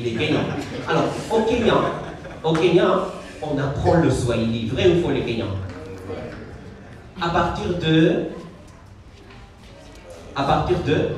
Il 0.00 0.06
est 0.06 0.12
Kenyan. 0.12 0.40
Alors, 0.88 1.04
au 1.30 1.42
Kenya, 1.42 1.74
au 2.44 2.52
Kenya, 2.52 3.04
on 3.42 3.58
apprend 3.58 3.94
le 3.94 4.10
Swahili. 4.10 4.68
Vrai 4.68 4.88
ou 4.88 5.02
faux, 5.02 5.10
les 5.10 5.22
Kenyans? 5.22 5.56
À 7.20 7.30
partir 7.30 7.78
de. 7.78 8.26
À 10.36 10.42
partir 10.44 10.78
de. 10.86 11.08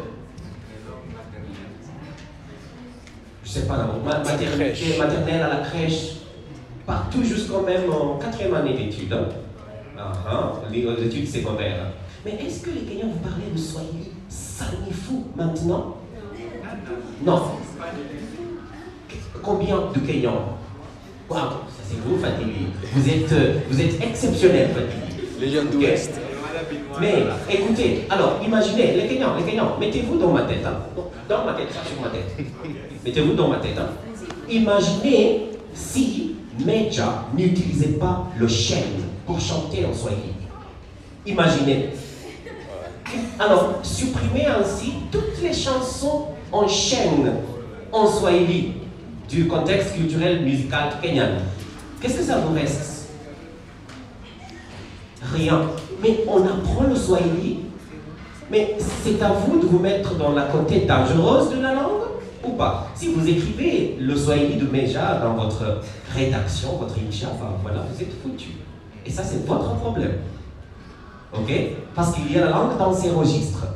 Je 3.45 3.51
sais 3.51 3.67
pas, 3.67 3.87
maternité, 4.25 4.97
maternelle 4.97 5.43
à 5.43 5.49
la 5.49 5.57
crèche, 5.57 6.13
partout 6.87 7.25
jusqu'au 7.25 7.63
même 7.63 7.91
en 7.91 8.17
quatrième 8.17 8.55
année 8.55 8.75
d'études. 8.75 9.13
Hein. 9.13 9.27
Ah, 9.99 10.13
ah, 10.27 10.53
les 10.71 10.83
études 11.05 11.29
secondaires. 11.29 11.93
Mais 12.25 12.33
est-ce 12.35 12.63
que 12.63 12.71
les 12.71 12.83
Kenyans 12.83 13.09
vous 13.09 13.29
parlez 13.29 13.47
le 13.53 13.59
Swahili? 13.59 14.13
Fou 14.93 15.27
maintenant? 15.37 15.97
Non. 17.25 17.43
Combien 19.43 19.77
de 19.95 20.01
Kenyans 20.01 20.57
Waouh, 21.29 21.41
ça 21.41 21.83
c'est 21.89 21.97
vous, 22.05 22.19
Fatili. 22.19 22.67
Vous 22.93 23.09
êtes, 23.09 23.33
euh, 23.33 23.55
vous 23.71 23.81
êtes 23.81 24.03
exceptionnel, 24.03 24.71
Fatili. 24.75 25.27
Les 25.41 25.51
jeunes 25.51 25.71
d'Ouest. 25.71 26.21
Mais 27.01 27.25
écoutez, 27.49 28.07
alors 28.11 28.41
imaginez, 28.45 28.93
les 28.97 29.07
Kenyans, 29.07 29.37
les 29.39 29.51
Kenyans, 29.51 29.77
mettez-vous 29.79 30.19
dans 30.19 30.33
ma 30.33 30.43
tête, 30.43 30.65
hein. 30.67 30.79
dans 31.29 31.45
ma 31.45 31.55
tête, 31.55 31.69
sur 31.71 32.03
ma 32.03 32.09
tête. 32.09 32.47
Mettez-vous 33.05 33.33
dans 33.35 33.49
ma 33.49 33.57
tête. 33.57 33.79
Hein. 33.79 33.91
Imaginez 34.49 35.51
si 35.73 36.35
Meja 36.65 37.27
n'utilisait 37.35 37.99
pas 37.99 38.27
le 38.37 38.49
chêne 38.49 39.05
pour 39.27 39.41
chanter 39.41 39.87
en 39.87 39.95
Swahili. 39.95 40.35
Imaginez. 41.27 41.91
Alors, 43.39 43.79
supprimez 43.83 44.47
ainsi 44.47 44.93
toutes 45.11 45.41
les 45.43 45.53
chansons 45.53 46.27
en 46.53 46.69
chaîne 46.69 47.33
en 47.93 48.07
Swahili 48.07 48.75
du 49.31 49.47
contexte 49.47 49.95
culturel 49.95 50.43
musical 50.43 50.91
kenyan. 51.01 51.39
Qu'est-ce 52.01 52.19
que 52.19 52.25
ça 52.25 52.39
vous 52.39 52.55
reste? 52.55 53.09
Rien. 55.23 55.63
Mais 56.03 56.25
on 56.27 56.43
apprend 56.43 56.85
le 56.89 56.97
Swahili, 56.97 57.61
mais 58.51 58.77
c'est 59.05 59.23
à 59.23 59.29
vous 59.33 59.61
de 59.61 59.67
vous 59.67 59.79
mettre 59.79 60.17
dans 60.17 60.33
la 60.33 60.45
côté 60.45 60.81
dangereuse 60.81 61.51
de 61.51 61.63
la 61.63 61.75
langue 61.75 62.01
ou 62.43 62.53
pas? 62.53 62.89
Si 62.95 63.13
vous 63.13 63.29
écrivez 63.29 63.97
le 64.01 64.17
Swahili 64.17 64.57
de 64.57 64.67
Meja 64.67 65.21
dans 65.23 65.35
votre 65.35 65.83
rédaction, 66.15 66.77
votre 66.77 66.95
insha, 67.07 67.29
voilà, 67.63 67.85
vous 67.93 68.03
êtes 68.03 68.13
foutu. 68.23 68.49
Et 69.07 69.11
ça, 69.11 69.23
c'est 69.23 69.47
votre 69.47 69.75
problème. 69.77 70.15
OK? 71.35 71.53
Parce 71.95 72.13
qu'il 72.15 72.33
y 72.33 72.39
a 72.39 72.47
la 72.47 72.51
langue 72.51 72.79
dans 72.79 72.93
ses 72.93 73.11
registres, 73.11 73.67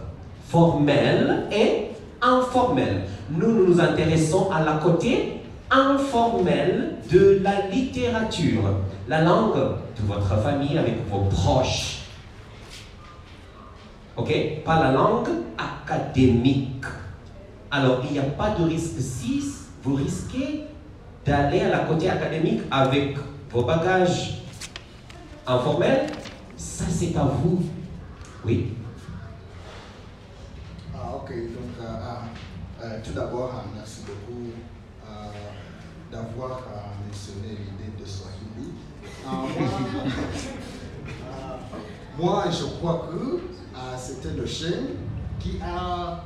formel 0.48 1.44
et 1.52 1.90
informel. 2.20 3.02
Nous, 3.30 3.52
nous 3.52 3.66
nous 3.68 3.80
intéressons 3.80 4.50
à 4.50 4.64
la 4.64 4.72
côté 4.74 5.40
informel 5.74 6.96
de 7.10 7.40
la 7.42 7.66
littérature, 7.66 8.80
la 9.08 9.22
langue 9.22 9.76
de 9.96 10.06
votre 10.06 10.36
famille 10.40 10.78
avec 10.78 11.06
vos 11.08 11.24
proches. 11.24 12.02
OK? 14.16 14.32
Pas 14.64 14.80
la 14.80 14.92
langue 14.92 15.28
académique. 15.58 16.84
Alors, 17.70 18.00
il 18.04 18.12
n'y 18.12 18.18
a 18.18 18.22
pas 18.22 18.50
de 18.50 18.64
risque 18.64 19.00
si 19.00 19.42
vous 19.82 19.96
risquez 19.96 20.64
d'aller 21.24 21.62
à 21.62 21.70
la 21.70 21.78
côté 21.80 22.08
académique 22.08 22.60
avec 22.70 23.16
vos 23.50 23.64
bagages 23.64 24.42
informels. 25.46 26.06
Ça, 26.56 26.84
c'est 26.88 27.16
à 27.16 27.24
vous. 27.24 27.62
Oui. 28.44 28.74
Ah, 30.94 31.16
ok. 31.16 31.30
Donc, 31.30 31.74
euh, 31.80 31.84
ah, 31.84 32.22
euh, 32.82 32.98
tout 33.04 33.12
d'abord, 33.12 33.50
ah, 33.54 33.64
merci 33.74 34.02
beaucoup 34.06 34.52
d'avoir 36.10 36.62
mentionné 37.06 37.48
l'idée 37.48 37.92
de 38.00 38.06
Swahili. 38.06 38.72
moi, 42.18 42.44
je 42.50 42.64
crois 42.76 43.08
que 43.10 43.40
c'était 43.98 44.34
le 44.34 44.46
chêne 44.46 44.86
qui 45.40 45.58
a 45.62 46.24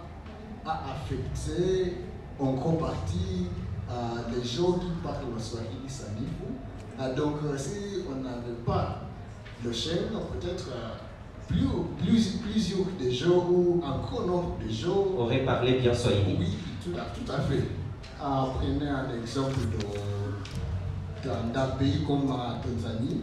a 0.69 0.93
affecté 0.93 1.95
en 2.39 2.53
grande 2.53 2.79
partie 2.79 3.47
euh, 3.91 3.95
les 4.35 4.47
gens 4.47 4.75
qui 4.75 4.89
parlent 5.03 5.33
le 5.35 5.41
Swahili 5.41 5.89
Sanifu. 5.89 6.29
Euh, 7.01 7.15
donc, 7.15 7.37
euh, 7.45 7.57
si 7.57 8.05
on 8.09 8.17
n'avait 8.23 8.61
pas 8.67 9.03
le 9.65 9.73
chêne, 9.73 10.11
peut-être 10.33 10.69
plus, 11.47 11.67
plus, 11.99 12.37
plusieurs 12.43 12.87
des 13.01 13.13
gens 13.13 13.47
ou 13.51 13.83
un 13.85 13.99
grand 13.99 14.27
nombre 14.27 14.57
de 14.63 14.71
gens 14.71 15.07
auraient 15.17 15.45
parlé 15.45 15.79
bien 15.79 15.95
Swahili. 15.95 16.37
Oui, 16.39 16.59
tout 16.85 16.99
à, 16.99 17.05
tout 17.07 17.33
à 17.33 17.41
fait. 17.41 17.63
Prenez 18.19 18.89
un 18.89 19.15
exemple 19.15 19.59
d'un 21.25 21.67
pays 21.79 22.05
comme 22.07 22.29
la 22.29 22.61
Tanzanie. 22.63 23.23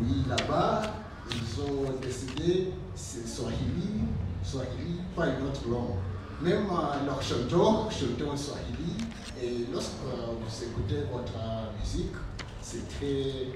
Oui, 0.00 0.24
là-bas, 0.28 0.82
ils 1.30 1.60
ont 1.60 1.98
décidé 2.00 2.72
c'est 2.94 3.26
Swahili, 3.26 4.04
Swahili, 4.42 5.00
pas 5.14 5.26
une 5.26 5.46
autre 5.46 5.68
langue. 5.70 5.96
Même 6.40 6.66
euh, 6.70 7.06
leurs 7.06 7.22
chanteurs 7.22 7.90
chantent 7.90 8.28
en 8.30 8.36
Swahili. 8.36 8.96
Et 9.42 9.66
lorsque 9.72 9.90
vous 10.02 10.64
écoutez 10.64 11.02
votre 11.12 11.32
musique, 11.78 12.14
c'est 12.62 12.88
très, 12.88 13.52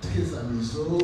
très 0.00 0.38
amusant, 0.38 0.98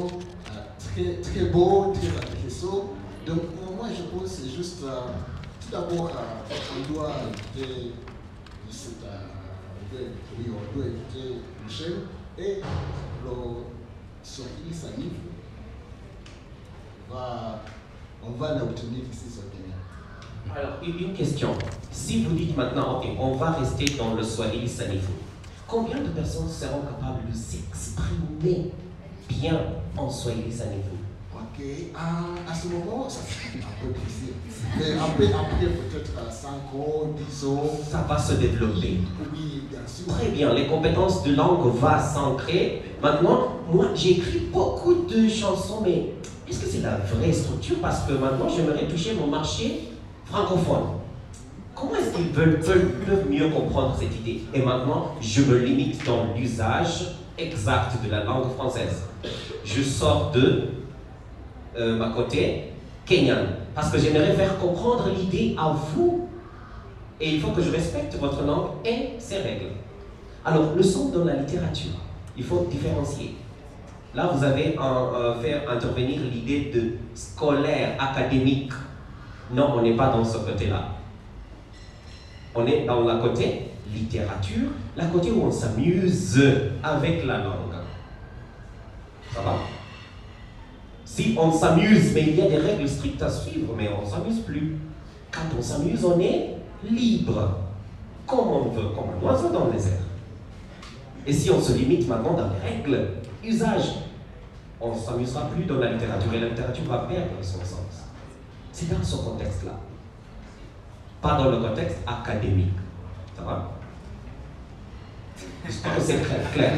euh, 0.51 0.61
très, 0.79 1.21
très 1.21 1.45
beau, 1.47 1.93
très 1.95 2.09
intéressant. 2.09 2.91
Donc 3.27 3.43
moi 3.77 3.89
je 3.89 4.03
pense 4.03 4.23
que 4.23 4.29
c'est 4.29 4.51
juste, 4.51 4.83
euh, 4.85 5.01
tout 5.61 5.71
d'abord, 5.71 6.11
on 6.11 6.93
doit 6.93 7.13
oui, 10.39 10.47
on 10.49 10.77
doit 10.77 10.87
écouter 10.87 11.41
Michel 11.65 11.93
et 12.39 12.61
le 13.25 13.31
Swahili 14.23 14.73
Sanif 14.73 15.13
va, 17.11 17.63
on 18.23 18.31
va 18.33 18.59
l'obtenir 18.59 19.01
ici 19.11 19.39
au 19.39 19.51
Kenya. 19.51 19.75
Alors, 20.55 20.79
une 20.83 21.15
question. 21.15 21.51
Si 21.91 22.25
vous 22.25 22.35
dites 22.35 22.57
maintenant, 22.57 22.99
OK, 22.99 23.09
on 23.19 23.37
va 23.37 23.53
rester 23.53 23.87
dans 23.97 24.15
le 24.15 24.23
Swahili 24.23 24.69
Sanifu, 24.69 25.13
combien 25.67 26.01
de 26.01 26.09
personnes 26.09 26.49
seront 26.49 26.83
capables 26.83 27.29
de 27.31 27.35
s'exprimer 27.35 28.73
bien 29.29 29.61
en 29.97 30.11
Swahili 30.11 30.53
Sanifu 30.53 30.98
Ok, 31.59 31.65
à, 31.97 32.51
à, 32.51 32.55
ce 32.55 32.69
moment, 32.69 33.09
ça 33.09 33.21
serait 33.23 33.59
un 33.59 33.85
peu 33.85 33.93
difficile. 33.93 34.35
Mais 34.79 34.93
après, 34.93 35.27
après 35.27 35.67
peut-être 35.67 36.33
5 36.33 36.49
ans, 36.79 37.11
10 37.17 37.47
ans. 37.47 37.71
Ça 37.91 38.07
va 38.09 38.17
se 38.17 38.35
développer. 38.35 38.99
Oui, 39.33 39.65
bien 39.69 39.81
sûr. 39.87 40.07
Très 40.15 40.29
bien, 40.29 40.55
les 40.55 40.67
compétences 40.69 41.25
de 41.25 41.35
langue 41.35 41.75
vont 41.75 41.99
s'ancrer. 42.15 42.83
Maintenant, 43.03 43.57
moi, 43.73 43.87
j'écris 43.95 44.49
beaucoup 44.53 45.07
de 45.07 45.29
chansons, 45.29 45.81
mais 45.83 46.13
est-ce 46.49 46.61
que 46.61 46.67
c'est 46.67 46.83
la 46.83 46.99
vraie 46.99 47.33
structure? 47.33 47.79
Parce 47.83 48.03
que 48.07 48.13
maintenant, 48.13 48.49
j'aimerais 48.49 48.87
toucher 48.87 49.15
mon 49.15 49.27
marché 49.27 49.89
francophones. 50.27 50.99
Comment 51.75 51.97
est-ce 51.97 52.15
qu'ils 52.15 52.31
peuvent, 52.31 52.61
peuvent, 52.61 53.31
mieux 53.31 53.49
comprendre 53.49 53.97
cette 53.99 54.15
idée? 54.15 54.43
Et 54.55 54.63
maintenant, 54.63 55.15
je 55.21 55.43
me 55.43 55.59
limite 55.59 56.05
dans 56.07 56.35
l'usage 56.37 57.17
exact 57.37 58.05
de 58.05 58.11
la 58.11 58.23
langue 58.23 58.53
française. 58.57 59.03
Je 59.65 59.83
sors 59.83 60.31
de 60.31 60.78
euh, 61.79 62.11
côté 62.11 62.73
kenyan, 63.07 63.47
parce 63.75 63.91
que 63.91 63.99
j'aimerais 63.99 64.33
faire 64.33 64.59
comprendre 64.59 65.09
l'idée 65.17 65.55
à 65.59 65.71
vous. 65.71 66.29
Et 67.21 67.35
il 67.35 67.41
faut 67.41 67.51
que 67.51 67.61
je 67.61 67.71
respecte 67.71 68.15
votre 68.17 68.45
langue 68.45 68.69
et 68.85 69.11
ses 69.19 69.39
règles. 69.39 69.73
Alors, 70.45 70.75
le 70.77 70.83
son 70.83 71.09
dans 71.09 71.25
la 71.25 71.35
littérature, 71.35 71.91
il 72.37 72.45
faut 72.45 72.69
différencier. 72.71 73.35
Là, 74.15 74.31
vous 74.33 74.45
avez 74.45 74.77
fait 75.43 75.67
intervenir 75.69 76.21
l'idée 76.33 76.71
de 76.73 76.93
scolaire, 77.15 77.97
académique. 77.99 78.73
Non, 79.53 79.75
on 79.77 79.83
n'est 79.83 79.97
pas 79.97 80.09
dans 80.09 80.25
ce 80.25 80.39
côté-là. 80.39 80.91
On 82.55 82.65
est 82.67 82.85
dans 82.87 83.03
la 83.05 83.17
côté 83.17 83.63
littérature, 83.93 84.69
la 84.97 85.07
côté 85.07 85.31
où 85.33 85.45
on 85.45 85.51
s'amuse 85.51 86.41
avec 86.83 87.25
la 87.25 87.39
langue. 87.39 87.75
Ça 89.35 89.41
va? 89.43 89.57
Si 91.19 91.35
on 91.37 91.51
s'amuse, 91.51 92.13
mais 92.15 92.23
il 92.29 92.37
y 92.37 92.43
a 92.43 92.49
des 92.49 92.59
règles 92.59 92.89
strictes 92.89 93.21
à 93.21 93.29
suivre, 93.29 93.75
mais 93.77 93.89
on 93.89 94.05
ne 94.05 94.09
s'amuse 94.09 94.39
plus. 94.39 94.77
Quand 95.33 95.41
on 95.59 95.61
s'amuse, 95.61 96.05
on 96.05 96.21
est 96.21 96.51
libre, 96.89 97.59
comme 98.25 98.47
on 98.47 98.69
veut, 98.69 98.91
comme 98.91 99.07
un 99.19 99.27
oiseau 99.27 99.49
dans 99.49 99.69
les 99.69 99.85
airs. 99.85 100.07
Et 101.27 101.33
si 101.33 101.51
on 101.51 101.61
se 101.61 101.73
limite 101.73 102.07
maintenant 102.07 102.35
dans 102.35 102.51
les 102.51 102.71
règles, 102.71 103.09
usage, 103.45 103.95
on 104.81 104.95
ne 104.95 104.97
s'amusera 104.97 105.49
plus 105.49 105.65
dans 105.65 105.79
la 105.79 105.91
littérature 105.95 106.33
et 106.35 106.39
la 106.39 106.49
littérature 106.51 106.85
va 106.85 106.99
perdre 106.99 107.33
son 107.43 107.65
sens. 107.65 108.05
C'est 108.71 108.89
dans 108.89 109.03
ce 109.03 109.17
contexte-là. 109.17 109.73
Pas 111.21 111.37
dans 111.37 111.51
le 111.51 111.57
contexte 111.57 111.99
académique. 112.07 112.77
Ça 113.37 113.43
va? 113.43 113.73
J'espère 115.67 115.97
que 115.97 116.01
c'est 116.01 116.53
clair. 116.55 116.75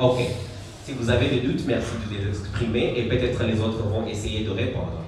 Ok. 0.00 0.20
Si 0.88 0.94
vous 0.94 1.10
avez 1.10 1.28
des 1.28 1.40
doutes, 1.40 1.66
merci 1.66 1.90
de 2.10 2.16
les 2.16 2.28
exprimer 2.30 2.94
et 2.96 3.06
peut-être 3.10 3.44
les 3.44 3.60
autres 3.60 3.82
vont 3.82 4.06
essayer 4.06 4.42
de 4.42 4.48
répondre. 4.52 5.02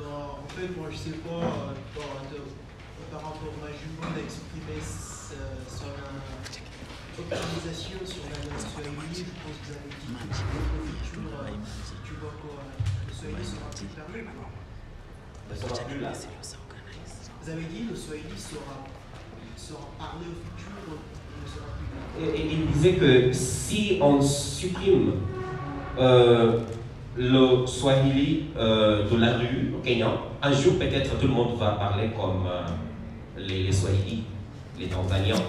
En 0.00 0.48
fait, 0.48 0.68
moi 0.76 0.88
je 0.90 0.96
sais 0.96 1.16
pas, 1.22 1.30
euh, 1.30 1.72
par, 1.94 2.22
de- 2.32 2.50
par 3.10 3.20
rapport 3.22 3.54
à 3.64 3.70
Jumbo, 3.70 4.02
il 4.02 4.20
a 4.20 4.24
exprimé 4.24 4.76
sa- 4.80 5.34
son 5.68 5.86
euh, 5.86 7.22
optimisation 7.22 7.98
sur 8.04 8.22
la 8.28 8.38
langue 8.44 8.60
swahili. 8.60 9.14
Je 9.14 9.30
pense 9.40 9.56
que 9.62 9.66
vous 9.66 9.76
avez 9.78 9.90
dit 9.94 10.16
que 11.12 11.18
euh, 11.18 11.54
tu 12.04 12.12
vois 12.20 12.34
quoi, 12.42 12.58
le 13.06 13.12
swahili 13.14 13.44
sera 13.44 13.68
plus. 14.10 14.22
Ne 15.94 16.00
là. 16.02 16.12
Vous 17.42 17.50
avez 17.50 17.64
dit 17.64 17.82
le 17.88 17.96
swahili 17.96 18.36
sera, 18.38 18.76
sera 19.56 19.80
parlé 19.98 20.26
au 20.26 20.36
futur, 20.56 20.72
là. 20.88 22.24
Et- 22.24 22.40
et 22.40 22.52
il 22.52 22.66
disait 22.72 22.94
que 22.94 23.32
si 23.32 23.98
on 24.00 24.20
supprime 24.20 25.12
euh, 25.98 26.60
le 27.16 27.66
Swahili 27.66 28.46
euh, 28.56 29.08
de 29.10 29.16
la 29.16 29.36
rue 29.38 29.72
au 29.76 29.80
Kenya, 29.82 30.10
un 30.42 30.52
jour 30.52 30.74
peut-être 30.78 31.18
tout 31.18 31.26
le 31.26 31.32
monde 31.32 31.58
va 31.58 31.72
parler 31.72 32.10
comme 32.16 32.46
euh, 32.46 32.62
les, 33.38 33.64
les 33.64 33.72
Swahili, 33.72 34.24
les 34.78 34.86
Tanzaniens. 34.88 35.34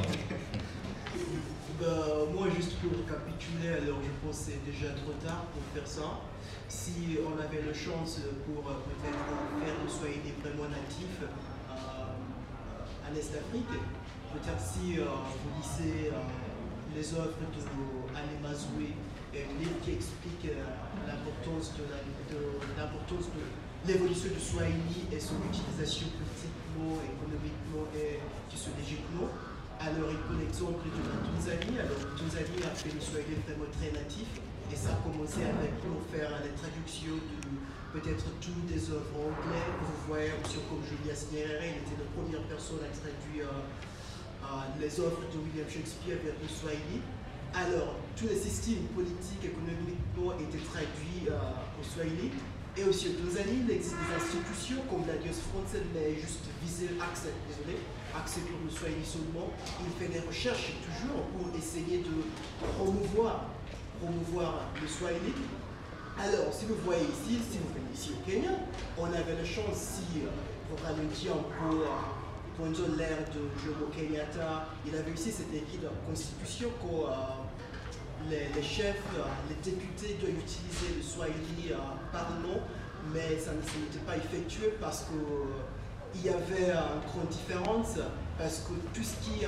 Bah, 1.80 1.86
moi, 2.33 2.48
juste 2.56 2.74
pour 2.81 2.89
récapituler, 2.89 3.69
alors 3.69 4.01
je 4.01 4.09
pense 4.25 4.39
que 4.39 4.51
c'est 4.51 4.65
déjà 4.65 4.94
trop 4.98 5.13
tard 5.24 5.45
pour 5.54 5.62
faire 5.75 5.86
ça. 5.88 6.25
Si 6.68 7.15
on 7.21 7.38
avait 7.38 7.62
la 7.62 7.74
chance 7.74 8.18
pour 8.50 8.65
euh, 8.65 8.81
peut-être 8.89 9.21
faire 9.62 9.75
le 9.77 9.88
Swahili 9.88 10.33
vraiment 10.42 10.68
natif 10.74 11.21
euh, 11.21 11.30
euh, 11.69 12.18
l'Est 14.33 14.39
d'Afrique, 14.39 14.44
peut-être 14.44 14.62
si 14.62 15.00
euh, 15.00 15.06
vous 15.06 15.50
lisez 15.62 16.09
euh, 16.09 16.19
les 16.95 17.13
œuvres 17.13 17.38
de 17.39 18.15
Alain 18.15 18.39
Mazoué, 18.41 18.94
un 19.33 19.59
livre 19.59 19.77
qui 19.83 19.91
explique 19.91 20.45
euh, 20.50 20.63
l'importance 21.07 21.74
de 21.77 21.83
la- 21.91 22.01
l'évolution 23.88 24.29
du 24.33 24.39
Swahili 24.41 25.06
et 25.13 25.19
son 25.19 25.35
utilisation 25.47 26.07
politiquement, 26.18 26.97
économiquement 27.00 27.85
et 27.95 28.19
sociologiquement. 28.51 29.29
Alors, 29.79 30.09
il 30.09 30.18
prend 30.25 30.35
l'exemple 30.41 30.81
de 30.89 31.01
la 31.06 31.21
Tanzanie. 31.21 31.77
Alors, 31.80 32.01
la 32.01 32.12
Tanzanie 32.18 32.59
a 32.65 32.73
fait 32.73 32.89
le 32.91 33.00
Swahili 33.00 33.38
vraiment 33.45 33.69
très 33.71 33.94
natif. 33.94 34.27
Et 34.68 34.75
ça 34.75 34.97
a 34.97 35.00
commencé 35.06 35.45
avec 35.47 35.80
pour 35.80 36.01
faire 36.12 36.27
les 36.44 36.51
traductions 36.57 37.15
de 37.15 37.39
peut-être 37.95 38.25
toutes 38.44 38.65
des 38.68 38.83
œuvres 38.91 39.15
anglaises. 39.15 39.77
Vous 39.80 40.12
voyez, 40.12 40.33
comme 40.68 40.83
Julius 40.83 41.31
Nyerere, 41.31 41.71
il 41.71 41.77
était 41.88 41.95
la 42.03 42.09
première 42.12 42.44
personne 42.51 42.83
à 42.83 42.91
traduire 42.91 43.47
euh, 43.47 43.63
euh, 43.63 43.96
les 44.79 44.99
œuvres 44.99 45.23
de 45.33 45.38
William 45.38 45.69
Shakespeare 45.69 46.17
vers 46.23 46.35
le 46.41 46.47
Swahili. 46.47 47.01
Alors, 47.53 47.95
tous 48.15 48.27
les 48.27 48.38
systèmes 48.38 48.85
politiques, 48.94 49.44
économiques 49.44 49.97
étaient 50.39 50.65
traduits 50.65 51.29
euh, 51.29 51.79
au 51.79 51.83
Swahili. 51.83 52.31
Et 52.77 52.83
aussi 52.83 53.09
en 53.09 53.25
Tanzanie, 53.25 53.65
il 53.65 53.71
existe 53.71 53.97
des 53.97 54.13
institutions 54.13 54.77
comme 54.85 55.01
la 55.07 55.17
Dios 55.17 55.33
française, 55.49 55.81
mais 55.95 56.13
juste 56.13 56.45
visée, 56.61 56.94
accès, 57.01 57.33
désolé, 57.49 57.81
accès 58.13 58.41
pour 58.45 58.61
le 58.61 58.69
Swahili 58.69 59.01
seulement. 59.01 59.49
Il 59.81 59.89
fait 59.97 60.13
des 60.13 60.21
recherches 60.21 60.77
toujours 60.85 61.25
pour 61.33 61.49
essayer 61.57 62.05
de 62.05 62.21
promouvoir, 62.77 63.49
promouvoir 63.97 64.69
le 64.79 64.88
Swahili. 64.88 65.33
Alors, 66.21 66.53
si 66.53 66.65
vous 66.65 66.77
voyez 66.85 67.01
ici, 67.01 67.41
si 67.41 67.57
vous 67.57 67.73
venez 67.73 67.94
ici 67.94 68.13
au 68.13 68.21
Kenya, 68.29 68.53
on 68.97 69.05
avait 69.05 69.38
la 69.38 69.45
chance, 69.45 69.97
si 69.97 70.21
euh, 70.21 70.29
ralentissez 70.85 71.29
un 71.29 71.45
peu, 71.57 71.81
euh, 71.81 71.89
pendant 72.57 72.95
l'ère 72.98 73.24
de 73.33 73.45
Jomo 73.62 73.88
Kenyatta, 73.95 74.65
il 74.86 75.13
ici, 75.13 75.31
c'était 75.31 75.57
écrit 75.57 75.77
dans 75.77 75.92
la 75.92 76.07
Constitution 76.07 76.69
que 76.81 76.88
euh, 76.88 77.12
les, 78.30 78.50
les 78.56 78.63
chefs, 78.63 79.01
euh, 79.15 79.24
les 79.50 79.71
députés 79.71 80.18
doivent 80.19 80.39
utiliser 80.39 80.98
le 80.98 81.04
Swahili 81.04 81.71
euh, 81.71 81.77
parlement, 82.12 82.59
mais 83.13 83.38
ça 83.38 83.54
n'était 83.54 84.04
pas 84.06 84.18
effectué 84.18 84.74
parce 84.81 85.04
que 85.04 85.13
euh, 85.13 86.25
y 86.25 86.30
avait 86.30 86.71
une 86.71 87.06
grande 87.12 87.30
différence, 87.30 88.00
parce 88.39 88.59
que 88.59 88.74
tout 88.94 89.04
ce 89.04 89.15
qui, 89.24 89.45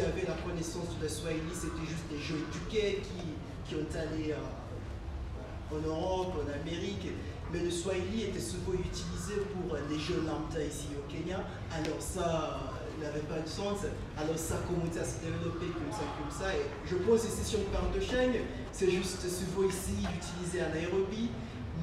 avait 0.00 0.26
la 0.26 0.34
connaissance 0.46 0.96
de 0.98 1.04
la 1.04 1.10
Swahili, 1.10 1.52
c'était 1.52 1.86
juste 1.88 2.06
des 2.10 2.18
gens 2.18 2.36
éduqués 2.36 3.02
qui, 3.02 3.34
qui 3.66 3.74
ont 3.74 3.98
allé 3.98 4.34
en 5.72 5.88
Europe, 5.88 6.34
en 6.36 6.60
Amérique, 6.60 7.08
mais 7.52 7.60
le 7.60 7.70
Swahili 7.70 8.24
était 8.32 8.40
souvent 8.40 8.72
utilisé 8.72 9.44
pour 9.52 9.76
les 9.76 9.98
jeux 9.98 10.24
lambda 10.26 10.62
ici 10.64 10.88
au 10.96 11.04
Kenya, 11.10 11.44
alors 11.70 12.00
ça 12.00 12.60
euh, 12.64 13.02
n'avait 13.04 13.26
pas 13.28 13.40
de 13.40 13.48
sens, 13.48 13.84
alors 14.16 14.38
ça 14.38 14.54
a 14.56 14.62
commencé 14.66 14.98
à 14.98 15.04
se 15.04 15.20
développer 15.20 15.68
comme 15.68 15.92
ça, 15.92 16.04
comme 16.16 16.32
ça, 16.32 16.54
et 16.56 16.64
je 16.88 16.96
pense 16.96 17.24
ici 17.28 17.44
si 17.44 17.56
on 17.60 17.66
parle 17.68 17.92
de 17.92 18.00
Sheng, 18.00 18.40
c'est 18.72 18.90
juste 18.90 19.20
souvent 19.28 19.68
ici 19.68 20.00
utilisé 20.00 20.64
à 20.64 20.72
Nairobi, 20.72 21.28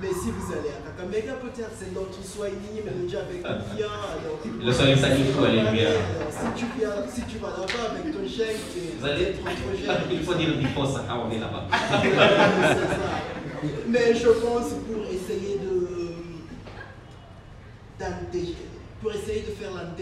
mais 0.01 0.09
si 0.09 0.31
vous 0.31 0.47
allez 0.53 0.73
à 0.73 0.79
Kakamega, 0.89 1.33
peut-être 1.43 1.75
c'est 1.77 1.93
notre 1.93 2.23
Swahili 2.23 2.81
mélangé 2.81 3.17
avec 3.17 3.43
le 3.43 3.75
bien, 3.75 3.91
alors... 3.91 4.39
Le 4.45 4.71
Swahili 4.71 4.99
Sanifu, 4.99 5.37
elle 5.45 5.59
est 5.59 5.71
bien. 5.71 5.89
Alors, 5.91 6.31
si 6.31 6.47
tu, 6.55 6.65
viens, 6.79 6.95
si 7.05 7.21
tu 7.29 7.37
vas 7.37 7.49
là-bas 7.49 7.93
avec 7.93 8.13
ton 8.13 8.23
Vous 8.23 9.05
allez, 9.05 9.33
trop 9.33 9.43
trop 9.43 9.75
cher. 9.75 10.01
il 10.09 10.23
faut 10.23 10.35
dire 10.35 10.55
faux 10.73 10.85
ça 10.85 11.03
quand 11.07 11.27
on 11.27 11.31
est 11.31 11.39
là-bas. 11.39 11.67
Ça. 11.69 13.29
Mais 13.87 14.13
je 14.13 14.29
pense 14.29 14.69
pour 14.87 15.03
essayer 15.05 15.57
de 15.59 15.87
d'indé- 17.99 18.55
pour 19.01 19.11
essayer 19.11 19.41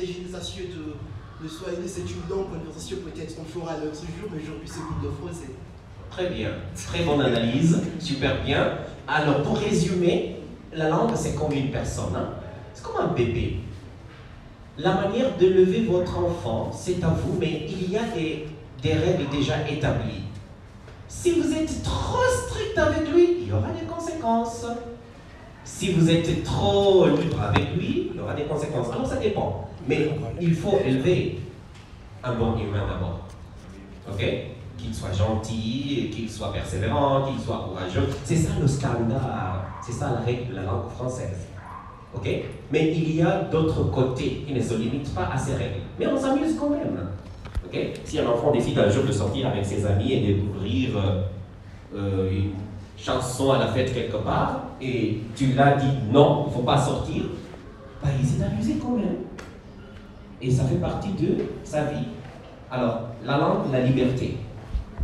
de 0.01 0.95
de 1.44 1.47
Swahili, 1.47 1.88
c'est 1.88 2.01
une 2.01 2.27
longue 2.29 2.49
conversation, 2.49 2.97
peut-être 3.05 3.35
on 3.39 3.45
fera 3.45 3.77
l'autre 3.77 4.01
jour, 4.01 4.29
mais 4.31 4.41
aujourd'hui 4.41 4.65
c'est 4.65 4.81
plus 4.81 5.07
de 5.07 5.13
français. 5.13 5.51
Très 6.09 6.29
bien, 6.29 6.49
très 6.75 7.03
bonne 7.03 7.21
analyse, 7.21 7.79
super 7.99 8.44
bien. 8.44 8.79
Alors 9.07 9.44
pour 9.44 9.57
résumer, 9.59 10.38
la 10.73 10.89
langue 10.89 11.11
c'est 11.15 11.35
comme 11.35 11.51
une 11.51 11.69
personne, 11.69 12.15
hein. 12.15 12.29
c'est 12.73 12.83
comme 12.83 12.99
un 12.99 13.13
bébé. 13.13 13.57
La 14.79 14.95
manière 14.95 15.38
de 15.38 15.47
lever 15.47 15.85
votre 15.85 16.17
enfant, 16.17 16.71
c'est 16.71 17.03
à 17.03 17.09
vous, 17.09 17.38
mais 17.39 17.67
il 17.69 17.91
y 17.91 17.97
a 17.97 18.03
des, 18.03 18.47
des 18.81 18.93
règles 18.93 19.29
déjà 19.31 19.67
établies. 19.69 20.23
Si 21.07 21.39
vous 21.39 21.51
êtes 21.53 21.83
trop 21.83 22.23
strict 22.45 22.77
avec 22.77 23.11
lui, 23.11 23.38
il 23.41 23.47
y 23.47 23.51
aura 23.51 23.69
des 23.69 23.85
conséquences. 23.85 24.65
Si 25.77 25.91
vous 25.91 26.10
êtes 26.10 26.43
trop 26.43 27.05
libre 27.05 27.39
avec 27.39 27.75
lui, 27.75 28.10
il 28.12 28.19
aura 28.19 28.34
des 28.34 28.46
conséquences. 28.46 28.91
Alors 28.91 29.05
ça 29.05 29.17
dépend. 29.17 29.69
Mais 29.88 30.10
il 30.41 30.55
faut 30.55 30.79
élever 30.84 31.38
un 32.24 32.34
bon 32.34 32.57
humain 32.57 32.88
d'abord. 32.89 33.19
Ok? 34.12 34.25
Qu'il 34.75 34.91
soit 34.91 35.12
gentil, 35.12 36.10
qu'il 36.12 36.27
soit 36.27 36.51
persévérant, 36.51 37.27
qu'il 37.27 37.39
soit 37.39 37.69
courageux. 37.69 38.10
C'est 38.24 38.38
ça 38.38 38.53
le 38.60 38.65
standard. 38.65 39.67
C'est 39.86 39.91
ça 39.91 40.13
la 40.13 40.22
règle 40.22 40.50
de 40.50 40.55
la 40.55 40.63
langue 40.63 40.89
française. 40.89 41.46
Ok? 42.15 42.27
Mais 42.72 42.91
il 42.96 43.15
y 43.15 43.22
a 43.22 43.41
d'autres 43.43 43.84
côtés 43.91 44.46
qui 44.48 44.53
ne 44.55 44.62
se 44.63 44.74
limitent 44.74 45.13
pas 45.13 45.29
à 45.31 45.38
ces 45.38 45.53
règles. 45.53 45.81
Mais 46.00 46.07
on 46.07 46.19
s'amuse 46.19 46.55
quand 46.60 46.72
même. 46.72 47.07
Ok? 47.67 47.77
Si 48.03 48.17
un 48.17 48.25
enfant 48.25 48.50
décide 48.50 48.79
un 48.79 48.89
jour 48.89 49.03
de 49.03 49.12
sortir 49.12 49.50
avec 49.50 49.63
ses 49.63 49.86
amis 49.86 50.12
et 50.12 50.22
découvrir 50.22 50.98
euh, 50.98 51.22
euh, 51.96 52.31
une 52.31 52.53
chanson 52.98 53.51
à 53.51 53.60
la 53.60 53.68
fête 53.68 53.94
quelque 53.94 54.18
part, 54.18 54.63
et 54.82 55.22
tu 55.36 55.54
l'as 55.54 55.75
dit 55.75 55.92
non, 56.12 56.46
il 56.46 56.50
ne 56.50 56.54
faut 56.56 56.63
pas 56.63 56.77
sortir, 56.77 57.24
bah, 58.01 58.10
il 58.20 58.25
s'est 58.25 58.44
amusé 58.44 58.77
quand 58.82 58.98
même. 58.98 59.18
Et 60.42 60.51
ça 60.51 60.63
fait 60.66 60.75
partie 60.75 61.13
de 61.13 61.46
sa 61.63 61.86
vie. 61.86 62.06
Alors, 62.70 63.01
la 63.25 63.38
langue, 63.38 63.72
la 63.72 63.82
liberté. 63.82 64.38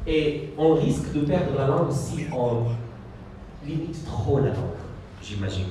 Et 0.06 0.50
on 0.58 0.74
risque 0.74 1.14
de 1.14 1.22
perdre 1.22 1.58
la 1.58 1.68
langue 1.68 1.92
si 1.92 2.26
on 2.36 2.66
limite 3.66 4.06
trop 4.06 4.40
la 4.40 4.48
langue, 4.48 4.78
j'imagine. 5.22 5.68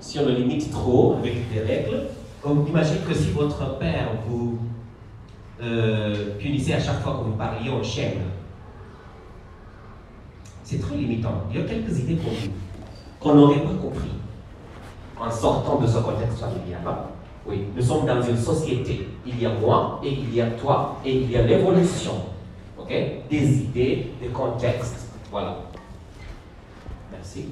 Si 0.00 0.18
on 0.18 0.26
le 0.26 0.32
limite 0.32 0.70
trop 0.70 1.16
avec 1.18 1.52
des 1.52 1.60
règles, 1.60 2.04
comme 2.40 2.66
imagine 2.66 2.98
que 3.06 3.14
si 3.14 3.30
votre 3.32 3.78
père 3.78 4.08
vous 4.26 4.58
euh, 5.62 6.36
punissait 6.38 6.74
à 6.74 6.80
chaque 6.80 7.00
fois 7.00 7.18
que 7.18 7.30
vous 7.30 7.36
parliez 7.36 7.68
en 7.68 7.82
chaîne, 7.82 8.20
c'est 10.68 10.78
très 10.80 10.96
limitant. 10.96 11.44
Il 11.50 11.58
y 11.58 11.64
a 11.64 11.66
quelques 11.66 11.98
idées 11.98 12.16
vous 12.16 12.50
qu'on 13.18 13.34
n'aurait 13.34 13.62
pas 13.62 13.72
compris 13.80 14.10
en 15.18 15.30
sortant 15.30 15.76
de 15.76 15.86
ce 15.86 15.96
contexte 15.96 16.40
familial. 16.40 16.82
hein. 16.86 16.98
Oui, 17.46 17.64
nous 17.74 17.80
sommes 17.80 18.04
dans 18.04 18.20
une 18.20 18.36
société. 18.36 19.08
Il 19.24 19.40
y 19.40 19.46
a 19.46 19.54
moi 19.54 19.98
et 20.04 20.12
il 20.12 20.34
y 20.34 20.42
a 20.42 20.50
toi 20.50 21.00
et 21.06 21.22
il 21.22 21.30
y 21.30 21.36
a 21.36 21.42
l'évolution. 21.42 22.16
Ok? 22.78 22.88
Des 23.30 23.60
idées, 23.62 24.10
des 24.20 24.28
contextes. 24.28 25.08
Voilà. 25.30 25.56
Merci. 27.12 27.46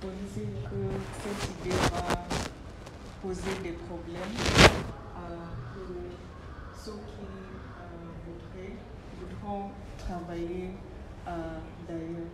Vous 0.00 0.08
que 0.08 0.80
cette 1.22 1.50
idée 1.60 1.76
va 1.92 2.24
poser 3.22 3.54
des 3.62 3.76
problèmes 3.86 4.34
pour 5.74 5.92
ceux 6.82 6.92
qui 6.92 7.26
euh, 8.56 8.68
voudront 9.20 9.64
travailler 9.98 10.70
d'ailleurs 11.26 12.28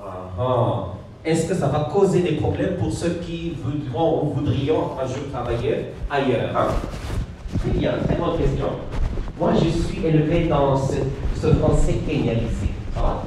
Ah, 0.00 0.30
ah. 0.38 0.84
Est-ce 1.24 1.48
que 1.48 1.54
ça 1.54 1.68
va 1.68 1.88
causer 1.92 2.20
des 2.20 2.32
problèmes 2.32 2.76
pour 2.76 2.92
ceux 2.92 3.20
qui 3.24 3.56
voudront 3.62 4.24
ou 4.26 4.34
voudrions 4.34 4.90
un 5.02 5.06
jour 5.06 5.30
travailler 5.32 5.86
ailleurs? 6.10 6.54
Hein? 6.56 6.68
Très 7.58 7.70
bien, 7.70 7.92
très 8.06 8.16
bonne 8.16 8.36
question. 8.36 8.66
Moi, 9.38 9.52
je 9.54 9.68
suis 9.70 10.04
élevé 10.04 10.46
dans 10.48 10.76
ce, 10.76 10.96
ce 11.40 11.46
français 11.54 11.94
kenyalisé. 12.06 12.68
Va? 12.94 13.22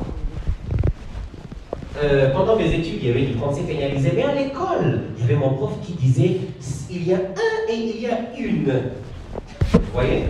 Euh, 2.04 2.32
pendant 2.32 2.56
mes 2.56 2.68
études, 2.72 3.00
il 3.02 3.08
y 3.08 3.10
avait 3.10 3.26
du 3.26 3.34
français 3.34 3.62
canalisé, 3.62 4.12
mais 4.16 4.24
à 4.24 4.36
l'école, 4.36 5.02
il 5.18 5.22
y 5.22 5.26
avait 5.26 5.36
mon 5.36 5.56
prof 5.56 5.72
qui 5.84 5.94
disait 5.94 6.42
il 6.92 7.08
y 7.08 7.14
a 7.14 7.18
un 7.18 7.72
et 7.72 7.76
il 7.76 8.02
y 8.02 8.06
a 8.08 8.20
une. 8.38 8.72
Vous 9.74 9.80
voyez 9.94 10.26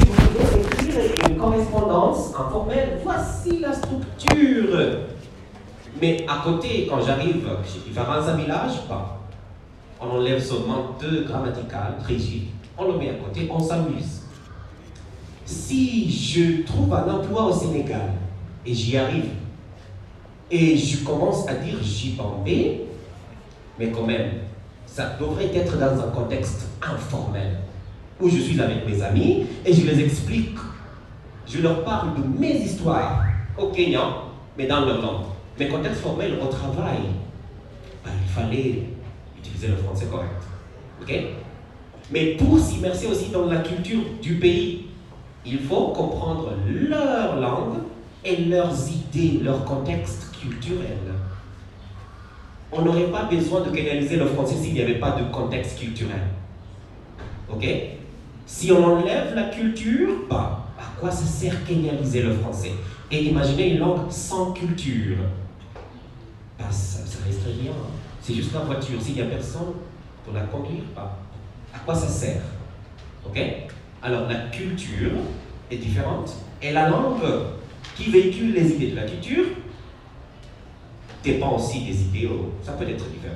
Si 0.00 0.06
vous 0.06 0.12
voulez 0.12 0.60
écrire 0.60 1.27
une 1.27 1.27
correspondance 1.38 2.34
informelle, 2.38 2.98
voici 3.02 3.60
la 3.60 3.72
structure. 3.72 4.78
Mais 6.00 6.26
à 6.28 6.42
côté, 6.44 6.86
quand 6.88 7.00
j'arrive 7.00 7.48
chez 7.64 7.80
différents 7.88 8.36
village, 8.36 8.86
pas. 8.88 9.20
On 10.00 10.10
enlève 10.10 10.42
seulement 10.42 10.96
deux 11.00 11.24
grammaticales 11.24 11.96
rigides, 12.06 12.48
on 12.76 12.92
le 12.92 12.98
met 12.98 13.10
à 13.10 13.14
côté, 13.14 13.48
on 13.50 13.58
s'amuse. 13.58 14.22
Si 15.44 16.10
je 16.10 16.62
trouve 16.62 16.92
un 16.94 17.08
emploi 17.10 17.46
au 17.46 17.52
Sénégal 17.52 18.12
et 18.64 18.74
j'y 18.74 18.96
arrive, 18.96 19.30
et 20.50 20.76
je 20.76 21.04
commence 21.04 21.48
à 21.48 21.54
dire 21.54 21.82
Jibambé, 21.82 22.86
mais 23.78 23.90
quand 23.90 24.06
même, 24.06 24.30
ça 24.86 25.16
devrait 25.18 25.54
être 25.54 25.78
dans 25.78 26.00
un 26.00 26.10
contexte 26.10 26.68
informel, 26.82 27.58
où 28.20 28.28
je 28.28 28.38
suis 28.38 28.60
avec 28.60 28.86
mes 28.86 29.02
amis 29.02 29.46
et 29.64 29.72
je 29.72 29.86
les 29.86 30.00
explique. 30.04 30.56
Je 31.48 31.62
leur 31.62 31.82
parle 31.82 32.14
de 32.14 32.38
mes 32.38 32.56
histoires 32.56 33.24
au 33.56 33.68
Kenya, 33.68 34.02
mais 34.56 34.66
dans 34.66 34.84
leur 34.84 35.00
langue. 35.00 35.24
Mais 35.58 35.68
contexte 35.68 36.00
formel 36.00 36.38
au 36.40 36.46
travail, 36.46 36.98
ben, 38.04 38.12
il 38.22 38.30
fallait 38.30 38.82
utiliser 39.38 39.68
le 39.68 39.76
français 39.76 40.06
correct. 40.06 40.42
OK? 41.02 41.12
Mais 42.10 42.34
pour 42.34 42.58
s'immerser 42.58 43.06
aussi 43.06 43.30
dans 43.30 43.46
la 43.46 43.58
culture 43.58 44.00
du 44.20 44.34
pays, 44.34 44.86
il 45.44 45.58
faut 45.60 45.88
comprendre 45.88 46.52
leur 46.66 47.40
langue 47.40 47.78
et 48.24 48.36
leurs 48.44 48.74
idées, 48.88 49.40
leur 49.42 49.64
contexte 49.64 50.30
culturel. 50.38 50.98
On 52.70 52.82
n'aurait 52.82 53.10
pas 53.10 53.24
besoin 53.24 53.62
de 53.62 53.70
canaliser 53.70 54.16
le 54.16 54.26
français 54.26 54.56
s'il 54.56 54.74
n'y 54.74 54.82
avait 54.82 54.98
pas 54.98 55.12
de 55.12 55.24
contexte 55.32 55.78
culturel. 55.78 56.20
Ok? 57.50 57.66
Si 58.44 58.70
on 58.70 58.84
enlève 58.84 59.34
la 59.34 59.44
culture, 59.44 60.10
bah, 60.28 60.67
à 60.98 61.00
quoi 61.00 61.10
ça 61.12 61.26
sert 61.26 61.64
canaliser 61.64 62.22
le 62.22 62.34
français 62.34 62.72
Et 63.10 63.22
imaginez 63.22 63.74
une 63.74 63.78
langue 63.78 64.10
sans 64.10 64.52
culture. 64.52 65.18
Bah, 66.58 66.64
ça, 66.70 66.98
reste 67.24 67.44
rien. 67.44 67.72
C'est 68.20 68.34
juste 68.34 68.52
la 68.52 68.60
voiture. 68.60 69.00
S'il 69.00 69.14
n'y 69.14 69.20
a 69.20 69.26
personne 69.26 69.74
pour 70.24 70.34
la 70.34 70.40
conduire, 70.40 70.82
bah, 70.96 71.16
à 71.72 71.78
quoi 71.78 71.94
ça 71.94 72.08
sert? 72.08 72.42
Ok? 73.24 73.40
Alors 74.02 74.28
la 74.28 74.48
culture 74.48 75.12
est 75.70 75.76
différente 75.76 76.34
et 76.60 76.72
la 76.72 76.88
langue 76.88 77.22
qui 77.96 78.10
véhicule 78.10 78.54
les 78.54 78.72
idées 78.72 78.90
de 78.90 78.96
la 78.96 79.06
culture 79.06 79.44
dépend 81.22 81.56
aussi 81.56 81.84
des 81.84 82.02
idéaux. 82.02 82.52
Ça 82.62 82.72
peut 82.72 82.88
être 82.88 83.08
différent. 83.08 83.34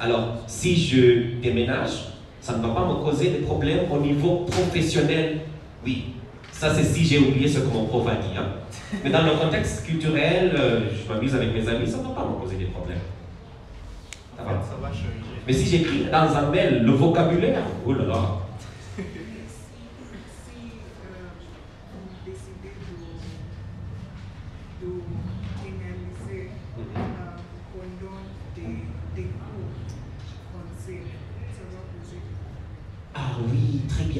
Alors, 0.00 0.36
si 0.46 0.76
je 0.76 1.40
déménage, 1.40 2.12
ça 2.48 2.56
ne 2.56 2.62
va 2.62 2.68
pas 2.68 2.86
me 2.86 2.94
causer 3.04 3.28
des 3.28 3.38
problèmes 3.40 3.92
au 3.92 3.98
niveau 3.98 4.46
professionnel. 4.50 5.40
Oui, 5.84 6.14
ça 6.50 6.72
c'est 6.74 6.82
si 6.82 7.04
j'ai 7.04 7.18
oublié 7.18 7.46
ce 7.46 7.58
que 7.58 7.70
mon 7.70 7.84
prof 7.84 8.06
a 8.08 8.14
dit. 8.14 8.38
Hein. 8.38 8.46
Mais 9.04 9.10
dans 9.10 9.22
le 9.22 9.32
contexte 9.32 9.84
culturel, 9.84 10.54
euh, 10.58 10.80
je 10.90 11.12
m'amuse 11.12 11.34
avec 11.34 11.52
mes 11.52 11.68
amis, 11.68 11.86
ça 11.86 11.98
ne 11.98 12.04
va 12.04 12.08
pas 12.08 12.24
me 12.24 12.40
causer 12.40 12.56
des 12.56 12.64
problèmes. 12.64 13.00
Ça 14.34 14.44
va. 14.44 14.52
Ça 14.62 14.76
va 14.80 14.88
changer. 14.88 15.08
Mais 15.46 15.52
si 15.52 15.66
j'écris 15.66 16.06
dans 16.10 16.34
un 16.34 16.50
mail 16.50 16.84
le 16.84 16.92
vocabulaire, 16.92 17.64
oh 17.86 17.92
là 17.92 18.04
là, 18.06 18.20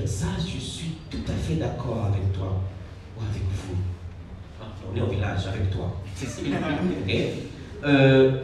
ça, 0.06 0.26
je 0.38 0.58
suis 0.58 0.92
tout 1.10 1.18
à 1.28 1.34
fait 1.34 1.54
d'accord 1.54 2.06
avec 2.06 2.32
toi 2.32 2.60
ou 3.16 3.22
avec 3.22 3.42
vous. 3.42 3.76
On 4.90 4.96
est 4.96 5.00
au 5.00 5.06
village 5.06 5.46
avec 5.46 5.70
toi. 5.70 5.92
Euh, 7.84 8.42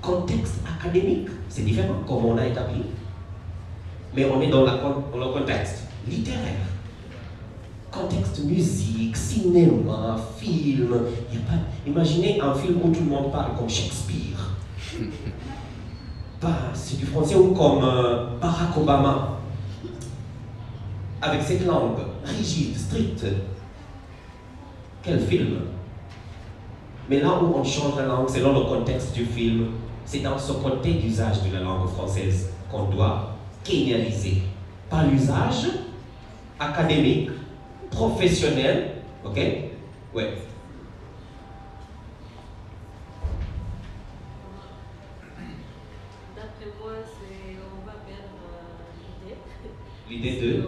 contexte 0.00 0.56
académique, 0.66 1.28
c'est 1.48 1.62
différent, 1.62 2.02
comme 2.04 2.24
on 2.24 2.36
a 2.36 2.44
établi. 2.48 2.82
Mais 4.12 4.24
on 4.24 4.42
est 4.42 4.48
dans, 4.48 4.64
la, 4.64 4.72
le 4.72 5.32
contexte 5.32 5.84
littéraire. 6.08 6.66
Contexte 7.92 8.42
musique, 8.42 9.16
cinéma, 9.16 10.16
film. 10.36 10.88
Y 11.32 11.36
a 11.36 11.40
pas, 11.42 11.60
imaginez 11.86 12.40
un 12.40 12.52
film 12.52 12.78
où 12.82 12.90
tout 12.90 13.04
le 13.04 13.10
monde 13.10 13.30
parle 13.30 13.56
comme 13.56 13.70
Shakespeare. 13.70 14.50
Bah, 16.42 16.72
c'est 16.74 16.98
du 16.98 17.06
français 17.06 17.36
ou 17.36 17.54
comme 17.54 17.84
euh, 17.84 18.36
Barack 18.40 18.76
Obama 18.76 19.31
avec 21.22 21.42
cette 21.42 21.64
langue 21.64 21.98
rigide, 22.24 22.76
stricte. 22.76 23.24
Quel 25.02 25.20
film 25.20 25.60
Mais 27.08 27.20
là 27.20 27.38
où 27.40 27.54
on 27.56 27.64
change 27.64 27.96
la 27.96 28.06
langue 28.06 28.28
selon 28.28 28.52
le 28.58 28.64
contexte 28.66 29.14
du 29.14 29.24
film, 29.24 29.68
c'est 30.04 30.18
dans 30.20 30.36
ce 30.38 30.52
côté 30.52 30.94
d'usage 30.94 31.42
de 31.48 31.54
la 31.54 31.60
langue 31.60 31.88
française 31.88 32.50
qu'on 32.70 32.84
doit 32.84 33.36
kenyaniser. 33.64 34.42
Pas 34.90 35.04
l'usage 35.04 35.68
académique, 36.58 37.30
professionnel, 37.90 38.90
ok? 39.24 39.36
Ouais. 40.14 40.34
D'après 46.36 46.66
moi, 46.80 46.92
c'est 47.04 47.56
on 47.56 47.86
va 47.86 47.92
perdre 48.06 48.38
l'idée. 50.08 50.30
L'idée 50.30 50.40
de 50.40 50.62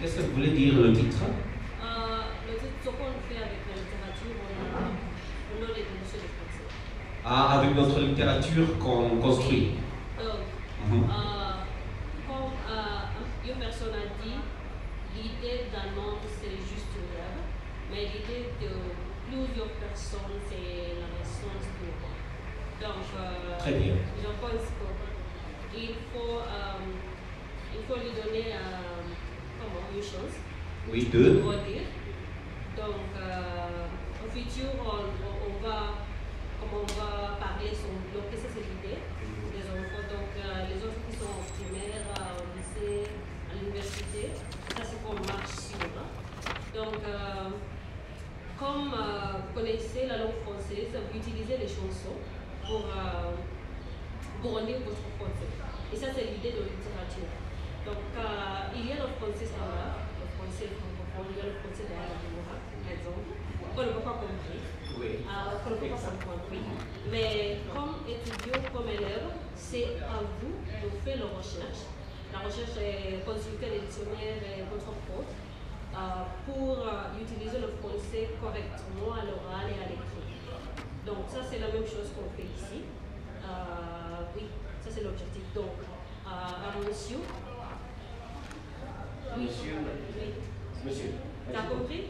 Qu'est-ce 0.00 0.16
que 0.16 0.22
vous 0.22 0.32
voulez 0.34 0.50
dire 0.50 0.74
le 0.74 0.92
titre 0.92 1.16
euh, 1.82 2.20
Le 2.46 2.54
titre, 2.54 2.72
ce 2.84 2.88
qu'on 2.90 2.96
fait 3.28 3.36
avec 3.40 3.60
la 3.68 3.76
littérature, 3.80 4.36
on 4.40 4.76
a, 4.76 4.90
on 5.52 5.64
a 5.64 5.68
les 5.68 5.82
de 5.82 6.04
français. 6.04 6.66
Ah, 7.24 7.58
avec 7.58 7.74
notre 7.74 8.00
littérature 8.00 8.78
qu'on 8.78 9.16
construit 9.16 9.70
Donc, 10.18 10.44
mm 10.86 10.92
-hmm. 10.92 11.04
euh, 11.04 11.54
comme 12.28 12.52
euh, 12.70 13.48
une 13.50 13.58
personne 13.60 13.94
a 13.94 14.06
dit, 14.22 14.38
l'idée 15.16 15.66
d'un 15.72 15.90
homme, 16.00 16.20
c'est 16.26 16.56
juste 16.58 16.90
une 16.98 17.10
rêve, 17.14 17.42
mais 17.90 18.02
l'idée 18.12 18.50
de 18.60 18.70
plusieurs 19.28 19.72
personnes, 19.80 20.38
c'est 20.48 20.98
la 21.00 21.08
naissance 21.18 21.66
du 21.78 21.88
roi. 22.00 22.14
Donc, 22.80 23.04
euh, 23.18 23.58
Très 23.58 23.72
bien. 23.72 23.94
je 24.20 24.30
pense 24.40 24.66
qu'il 25.72 25.94
faut, 26.12 26.38
euh, 26.38 26.84
il 27.74 27.82
faut 27.86 28.00
lui 28.00 28.12
donner 28.12 28.52
un 28.52 28.84
une 29.94 30.02
chose. 30.02 30.34
Oui, 30.90 31.08
deux. 31.12 31.40
Donc, 31.40 33.06
euh, 33.16 33.86
au 34.24 34.28
futur, 34.28 34.66
on, 34.82 35.06
on, 35.46 35.66
va, 35.66 35.94
comme 36.58 36.80
on 36.82 36.86
va 36.98 37.38
parler 37.38 37.70
sur 37.70 37.94
donc 38.12 38.26
ça 38.34 38.48
c'est 38.52 38.66
l'idée 38.66 38.98
des 39.54 39.64
enfants. 39.70 40.04
Donc, 40.10 40.30
euh, 40.36 40.66
les 40.68 40.78
enfants 40.82 41.06
qui 41.08 41.16
sont 41.16 41.30
en 41.30 41.46
primaire, 41.54 42.02
euh, 42.18 42.42
au 42.42 42.46
lycée, 42.58 43.10
l'université, 43.60 44.30
ça 44.76 44.82
c'est 44.84 45.02
qu'on 45.02 45.14
marche 45.14 45.50
sur. 45.50 45.78
Donc, 46.74 46.98
comme 48.58 48.90
vous 48.90 49.54
connaissez 49.54 50.06
la 50.06 50.18
langue 50.18 50.38
française, 50.44 50.90
vous 50.92 51.18
utilisez 51.18 51.56
les 51.58 51.68
chansons 51.68 52.18
pour, 52.66 52.84
pour 54.42 54.52
votre 54.52 55.06
français. 55.16 55.50
Et 55.92 55.96
ça 55.96 56.06
c'est 56.14 56.24
l'idée 56.24 56.50
de 56.50 56.66
littérature. 56.66 57.30
Donc, 57.84 58.00
euh, 58.16 58.74
il 58.74 58.88
y 58.88 58.92
a 58.92 58.96
le 58.96 59.12
français 59.20 59.44
standard, 59.44 60.08
le 60.16 60.26
français 60.32 60.72
francophone, 60.72 61.28
il 61.30 61.36
y 61.36 61.40
a 61.44 61.52
le 61.52 61.56
français 61.60 61.84
de 61.84 61.92
la 61.92 62.08
par 62.08 62.92
exemple, 62.92 63.28
qu'on 63.76 63.82
ne 63.84 63.92
peut 63.92 64.00
pas 64.00 64.16
comprendre. 64.24 64.64
Oui. 64.96 65.20
Euh, 65.20 65.52
qu'on 65.60 65.70
ne 65.70 65.76
peut 65.76 65.92
pas 65.92 66.00
comprendre, 66.00 66.44
oui. 66.50 66.64
Mais 67.12 67.60
comme 67.68 68.00
étudiant, 68.08 68.56
comme 68.72 68.88
élève, 68.88 69.36
c'est 69.54 70.00
à 70.00 70.24
vous 70.40 70.56
de 70.64 70.88
faire 71.04 71.18
la 71.20 71.28
recherche. 71.36 71.92
La 72.34 72.40
recherche 72.40 72.76
est 72.82 73.24
consulter 73.24 73.70
les 73.70 73.80
dictionnaires 73.86 74.42
et 74.42 74.66
votre 74.66 74.90
faute 75.06 75.30
euh, 75.94 75.98
pour 76.44 76.82
euh, 76.82 77.22
utiliser 77.22 77.58
le 77.62 77.70
français 77.78 78.34
correctement 78.42 79.14
à 79.14 79.22
l'oral 79.22 79.70
et 79.70 79.78
à 79.78 79.86
l'écrit. 79.86 80.26
Donc, 81.06 81.30
ça, 81.30 81.38
c'est 81.48 81.60
la 81.60 81.68
même 81.68 81.86
chose 81.86 82.10
qu'on 82.10 82.26
fait 82.34 82.50
ici. 82.50 82.82
Euh, 83.46 84.26
oui, 84.34 84.50
ça, 84.82 84.90
c'est 84.90 85.04
l'objectif. 85.04 85.42
Donc, 85.54 85.78
à 86.26 86.74
monsieur, 86.84 87.18
Monsieur. 89.36 89.74
Monsieur. 90.84 91.10
T'as 91.52 91.62
compris? 91.62 92.04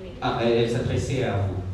Oui. 0.00 0.10
Ah, 0.20 0.38
elle 0.42 0.70
s'adressait 0.70 1.24
à 1.24 1.36
vous. 1.38 1.69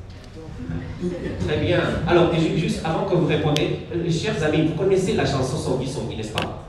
Très 1.46 1.58
bien. 1.58 1.80
Alors, 2.06 2.32
juste 2.34 2.80
avant 2.84 3.04
que 3.04 3.14
vous 3.14 3.26
répondiez, 3.26 3.86
euh, 3.94 4.10
chers 4.10 4.42
amis, 4.42 4.66
vous 4.68 4.74
connaissez 4.74 5.14
la 5.14 5.26
chanson 5.26 5.56
Son 5.56 5.84
Son 5.86 6.08
n'est-ce 6.08 6.32
pas? 6.32 6.64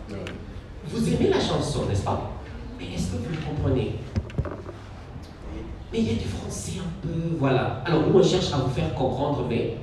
Vous 0.86 1.08
aimez 1.08 1.30
la 1.30 1.40
chanson, 1.40 1.86
n'est-ce 1.88 2.04
pas? 2.04 2.32
Mais 2.80 2.86
est-ce 2.94 3.12
que 3.12 3.18
vous 3.18 3.30
le 3.30 3.38
comprenez? 3.38 3.96
Mais 5.92 6.00
il 6.00 6.08
y 6.08 6.12
a 6.12 6.20
du 6.22 6.28
français 6.28 6.80
un 6.80 7.08
peu. 7.08 7.36
Voilà. 7.40 7.82
Alors, 7.86 8.08
nous, 8.08 8.20
on 8.20 8.24
cherche 8.24 8.52
à 8.54 8.58
vous 8.58 8.70
faire 8.70 8.94
comprendre, 8.94 9.46
mais 9.50 9.78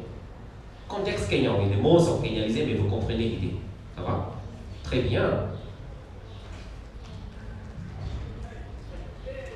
contexte 0.88 1.28
kenyan. 1.28 1.54
Les 1.68 1.80
mots 1.80 1.98
sont 1.98 2.18
kenyalisés, 2.18 2.66
mais 2.66 2.74
vous 2.74 2.88
comprenez 2.88 3.24
l'idée. 3.24 3.54
Ça 3.96 4.02
va? 4.02 4.32
Très 4.82 5.00
bien. 5.00 5.30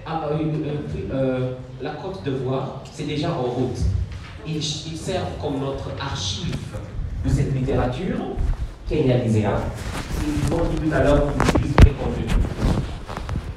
Ah, 0.06 0.23
euh, 0.30 0.38
euh, 0.38 1.12
euh, 1.12 1.52
la 1.82 1.90
Côte 1.90 2.23
d'Ivoire, 2.25 2.82
c'est 2.90 3.06
déjà 3.06 3.30
en 3.30 3.42
route. 3.42 3.78
Ils, 4.50 4.62
servent 4.62 5.38
comme 5.40 5.61
notre 5.61 5.90
archive 6.00 6.57
de 7.25 7.28
cette 7.28 7.55
littérature 7.55 8.17
kenyalisée. 8.88 9.45
Hein. 9.45 9.61
Ils 10.23 10.55
ont 10.55 10.64
dit 10.64 10.88
tout 10.88 10.95
à 10.95 11.02
l'heure 11.02 11.33
qu'ils 11.33 11.57
utilisent 11.57 11.76
les 11.85 11.90
contenus 11.93 12.33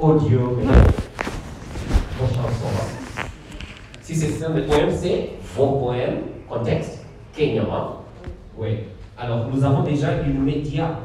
audio, 0.02 0.60
vos 2.20 2.28
chansons. 2.28 3.30
Si 4.02 4.16
c'est 4.16 4.32
ça 4.32 4.50
le 4.50 4.66
poème, 4.66 4.90
c'est 4.92 5.30
vos 5.56 5.80
poèmes, 5.80 6.22
contexte 6.50 7.06
kenyan. 7.34 7.66
Hein. 7.72 7.88
Oui. 8.58 8.80
Alors, 9.18 9.48
nous 9.48 9.64
avons 9.64 9.84
déjà 9.84 10.22
une 10.24 10.44
média 10.44 11.00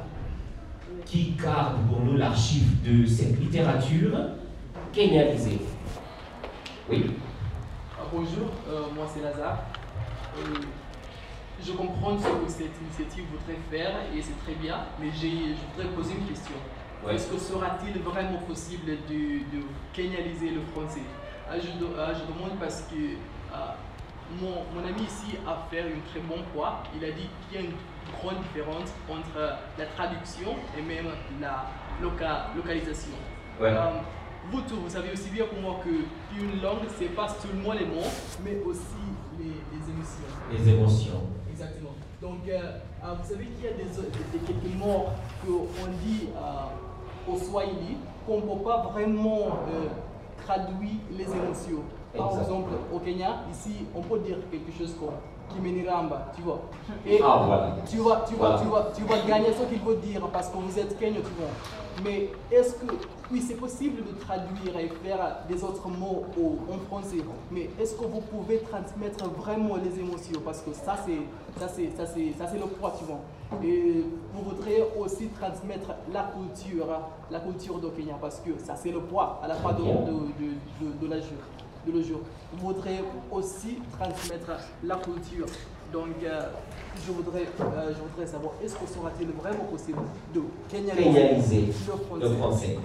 qui 1.05 1.37
garde 1.41 1.77
pour 1.89 2.01
nous 2.01 2.17
l'archive 2.17 2.83
de 2.83 3.07
cette 3.07 3.39
littérature 3.39 4.19
kenyalisée. 4.93 5.61
Oui. 6.91 7.11
Ah, 7.99 8.05
bonjour, 8.13 8.49
euh, 8.69 8.83
moi 8.95 9.07
c'est 9.13 9.23
Lazare. 9.23 9.59
Euh, 10.39 10.61
je 11.65 11.73
comprends 11.73 12.19
ce 12.19 12.25
que 12.25 12.49
cette 12.49 12.81
initiative 12.83 13.25
voudrait 13.31 13.61
faire 13.71 13.97
et 14.15 14.21
c'est 14.21 14.39
très 14.45 14.55
bien, 14.55 14.79
mais 15.01 15.09
je 15.11 15.55
voudrais 15.73 15.95
poser 15.95 16.15
une 16.15 16.27
question. 16.27 16.57
Est-ce 17.11 17.31
que 17.31 17.39
sera-t-il 17.39 18.01
vraiment 18.03 18.39
possible 18.39 18.87
de, 18.87 19.57
de 19.57 19.63
kenyaliser 19.93 20.51
le 20.51 20.61
français? 20.73 21.03
Ah, 21.49 21.55
je, 21.59 21.69
ah, 21.99 22.13
je, 22.13 22.33
demande 22.33 22.59
parce 22.59 22.83
que 22.83 23.17
mon, 24.41 24.65
mon, 24.75 24.87
ami 24.87 25.03
ici 25.03 25.39
a 25.47 25.67
fait 25.71 25.83
un 25.83 26.11
très 26.11 26.21
bon 26.21 26.43
poids. 26.53 26.83
Il 26.97 27.05
a 27.05 27.13
dit 27.13 27.29
qu'il 27.49 27.61
y 27.61 27.65
a 27.65 27.67
une 27.67 27.77
grande 28.19 28.43
différence 28.43 28.93
entre 29.09 29.57
la 29.79 29.87
traduction 29.87 30.57
et 30.77 30.83
même 30.83 31.07
la 31.41 31.67
localisation. 32.03 33.17
Ouais. 33.61 33.69
Euh, 33.69 33.91
vous 34.51 34.61
tous, 34.63 34.77
vous 34.77 34.89
savez 34.89 35.13
aussi 35.13 35.31
bien 35.31 35.45
pour 35.47 35.61
moi 35.61 35.81
qu'une 35.83 36.63
langue, 36.63 36.87
c'est 36.99 37.15
pas 37.15 37.29
seulement 37.29 37.73
les 37.73 37.87
mots, 37.87 38.11
mais 38.45 38.59
aussi 38.65 39.07
les, 39.39 39.45
les 39.45 39.91
émotions. 39.91 40.29
Les 40.53 40.69
émotions. 40.73 41.23
Exactement. 41.51 41.95
Donc, 42.21 42.49
euh, 42.49 42.79
euh, 43.05 43.15
vous 43.21 43.29
savez 43.29 43.47
qu'il 43.47 43.65
y 43.65 43.69
a 43.69 43.73
des, 43.73 43.85
des, 43.85 44.39
quelques 44.47 44.75
mots 44.77 45.07
qu'on 45.45 45.91
dit 46.05 46.29
au 47.29 47.37
Swahili 47.39 47.97
qu'on 48.27 48.37
ne 48.37 48.43
peut 48.43 48.65
pas 48.65 48.89
vraiment 48.93 49.59
traduire 50.45 51.01
les 51.11 51.25
émotions. 51.25 51.83
Par 52.17 52.41
exemple, 52.41 52.71
au 52.93 52.99
Kenya, 52.99 53.43
ici, 53.51 53.87
on 53.95 54.01
peut 54.03 54.19
dire 54.21 54.39
quelque 54.51 54.73
chose 54.77 54.95
comme 54.99 55.15
Kimeniramba, 55.55 56.33
tu 56.35 56.43
vois. 56.43 56.61
Et 57.07 57.21
ah, 57.23 57.43
voilà. 57.47 57.77
tu, 57.89 57.99
vas, 57.99 58.25
tu, 58.29 58.35
vas, 58.35 58.59
tu, 58.61 58.69
vas, 58.69 58.91
tu 58.95 59.03
vas 59.05 59.21
gagner 59.27 59.53
ce 59.53 59.63
qu'il 59.69 59.81
veut 59.83 59.97
dire 59.97 60.21
parce 60.33 60.49
que 60.49 60.57
vous 60.57 60.79
êtes 60.79 60.99
Kenya, 60.99 61.21
tu 61.21 61.33
vois. 61.39 61.51
Mais 62.05 62.31
est-ce 62.51 62.75
que, 62.75 62.93
oui, 63.33 63.41
c'est 63.41 63.55
possible 63.55 64.03
de 64.05 64.13
traduire 64.21 64.79
et 64.79 64.89
faire 65.03 65.39
des 65.49 65.63
autres 65.65 65.89
mots 65.89 66.25
en 66.71 66.79
français, 66.87 67.25
mais 67.51 67.71
est-ce 67.81 67.95
que 67.95 68.05
vous 68.05 68.21
pouvez 68.21 68.59
transmettre 68.59 69.25
vraiment 69.31 69.77
les 69.77 69.99
émotions? 69.99 70.41
Parce 70.45 70.61
que 70.61 70.73
ça, 70.73 70.97
c'est 71.07 71.21
ça, 71.59 71.69
c'est, 71.69 71.91
ça, 71.97 72.07
c'est, 72.07 72.33
ça, 72.39 72.47
c'est 72.51 72.59
le 72.59 72.67
poids, 72.67 72.93
tu 72.99 73.05
vois. 73.05 73.21
Et 73.65 74.05
vous 74.35 74.51
voudrez 74.51 74.85
aussi 74.99 75.29
transmettre 75.29 75.89
la 76.13 76.25
culture, 76.35 76.87
la 77.31 77.41
culture 77.41 77.79
de 77.79 77.89
Kenya, 77.89 78.15
parce 78.21 78.41
que 78.41 78.51
ça, 78.59 78.77
c'est 78.77 78.91
le 78.91 79.01
poids 79.01 79.41
à 79.43 79.49
la 79.49 79.55
fois 79.55 79.73
de, 79.73 79.83
de, 79.83 80.87
de, 80.87 81.07
de 81.07 81.11
la 81.11 81.21
jeu 81.21 81.37
de 81.87 81.93
le 81.93 82.03
jour. 82.03 82.21
Vous 82.53 82.67
voudrez 82.69 83.01
aussi 83.31 83.79
transmettre 83.99 84.51
la 84.85 84.97
culture. 84.97 85.47
Donc, 85.93 86.15
euh, 86.25 86.41
je, 87.07 87.13
voudrais, 87.13 87.43
euh, 87.61 87.91
je 87.91 88.03
voudrais 88.11 88.27
savoir, 88.27 88.55
est-ce 88.63 88.75
que 88.75 88.87
sera-t-il 88.87 89.29
vraiment 89.29 89.65
possible 89.71 89.99
de 90.35 90.43
kenyaliser 90.69 91.67
le 92.21 92.29
français, 92.31 92.77